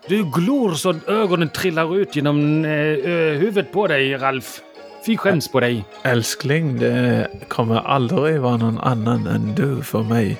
[0.08, 4.60] Du glor så ögonen trillar ut genom eh, ö- huvudet på dig, Ralf.
[5.06, 5.84] Fy skäms på dig.
[6.02, 10.38] älskling, det kommer aldrig vara någon annan än du för mig.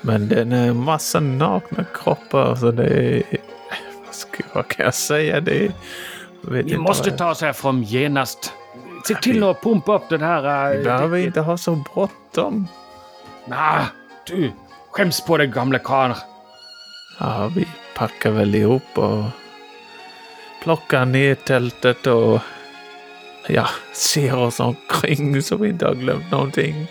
[0.00, 3.22] Men den är massa nakna kroppar så det är...
[4.06, 5.40] Vad, ska, vad kan jag säga?
[5.40, 5.72] Det är...
[6.62, 8.52] Ni måste ta oss härifrån genast.
[9.06, 10.70] Se till att pumpa upp den här...
[10.70, 12.68] Vi Uh, behöver inte ha så bråttom.
[13.48, 13.84] nah,
[14.26, 14.50] du,
[14.90, 16.12] skäms på dig gamle karl.
[17.18, 19.24] Ja, vi packar väl ihop och
[20.62, 22.40] plockar ner tältet och
[23.46, 26.86] ja, ser oss omkring så vi inte har glömt någonting.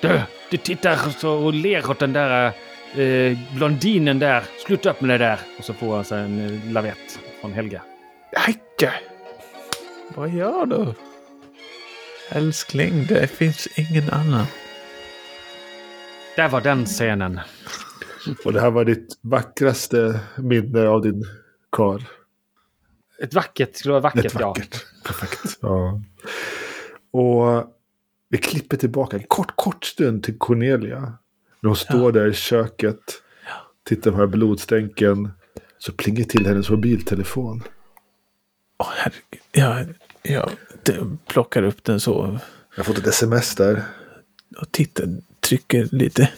[0.00, 2.52] Du, du tittar så och ler åt den där
[2.94, 4.42] eh, blondinen där.
[4.66, 5.38] Sluta upp med det där.
[5.58, 7.82] Och så får han sig en eh, lavett från Helga.
[8.46, 8.92] Ajke!
[10.08, 10.94] Vad gör du?
[12.30, 14.46] Älskling, det finns ingen annan.
[16.36, 17.40] Där var den scenen.
[18.44, 21.24] Och det här var ditt vackraste minne av din
[21.72, 22.02] kar.
[23.22, 24.84] Ett vackert skulle vara vackert, Ett vackert.
[25.04, 25.58] Perfekt.
[25.60, 26.00] Ja.
[27.10, 27.74] Och
[28.28, 31.00] vi klipper tillbaka en kort, kort stund till Cornelia.
[31.60, 33.22] När hon står där i köket.
[33.84, 35.30] Tittar på den här blodstänken.
[35.78, 37.62] Så plingar till hennes mobiltelefon.
[38.78, 39.42] Åh, herregud.
[39.52, 40.50] Jag, jag
[41.26, 42.38] plockar upp den så
[42.70, 43.82] Jag har fått ett sms där.
[44.60, 45.04] och tittar,
[45.48, 46.30] trycker lite.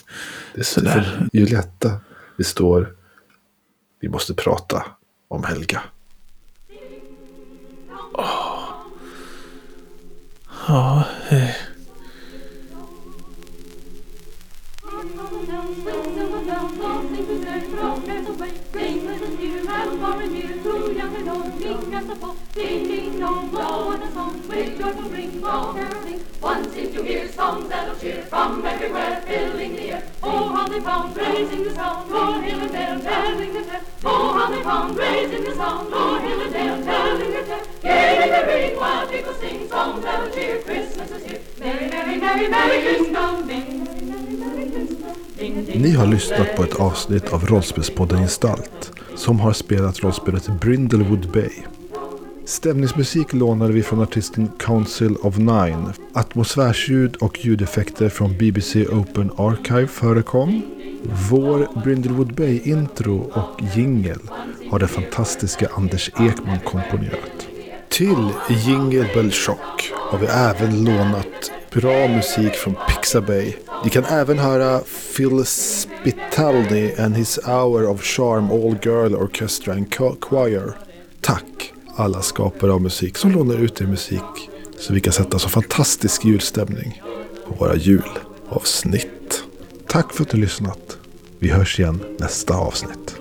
[0.55, 0.91] Det är Sådär.
[1.03, 2.01] för Julietta.
[2.37, 2.95] Det står.
[4.01, 4.87] Vi måste prata
[5.29, 5.83] om Helga.
[10.69, 11.51] Ja, eh,
[26.41, 30.03] Once if you hear songs that'll cheer from everywhere, filling the air.
[30.23, 33.81] Oh, how they pound, raising the sound, o'er hill and dale, telling the tale.
[34.05, 37.65] Oh, how they pound, raising the sound, o'er hill and dale, telling the tale.
[37.83, 40.63] Gaily they ring while people sing songs that'll cheer.
[40.63, 41.41] Christmas is here.
[41.59, 43.47] Merry, merry, merry, merry Christmas.
[43.47, 45.17] Ding, merry, merry Christmas.
[45.75, 48.93] Ni har lyssnat på ett avsnitt av Rollspelspodden Gestalt.
[49.15, 51.65] Som har spelat rollspelet Brindlewood Bay.
[52.51, 55.93] Stämningsmusik lånade vi från artisten Council of Nine.
[56.13, 60.63] Atmosfärsljud och ljudeffekter från BBC Open Archive förekom.
[61.31, 64.19] Vår Brindlewood Bay-intro och jingel
[64.71, 67.49] har den fantastiska Anders Ekman komponerat.
[67.89, 68.29] Till
[68.67, 73.55] Jingle Bell Shock har vi även lånat bra musik från Pixabay.
[73.85, 74.81] Ni kan även höra
[75.17, 80.75] Phil Spitalny and his Hour of Charm All Girl Orchestra and Choir.
[81.21, 85.49] Tack alla skapare av musik som lånar ut er musik så vi kan sätta så
[85.49, 87.03] fantastisk julstämning
[87.47, 89.45] på våra julavsnitt.
[89.87, 90.99] Tack för att du har lyssnat.
[91.39, 93.20] Vi hörs igen nästa avsnitt.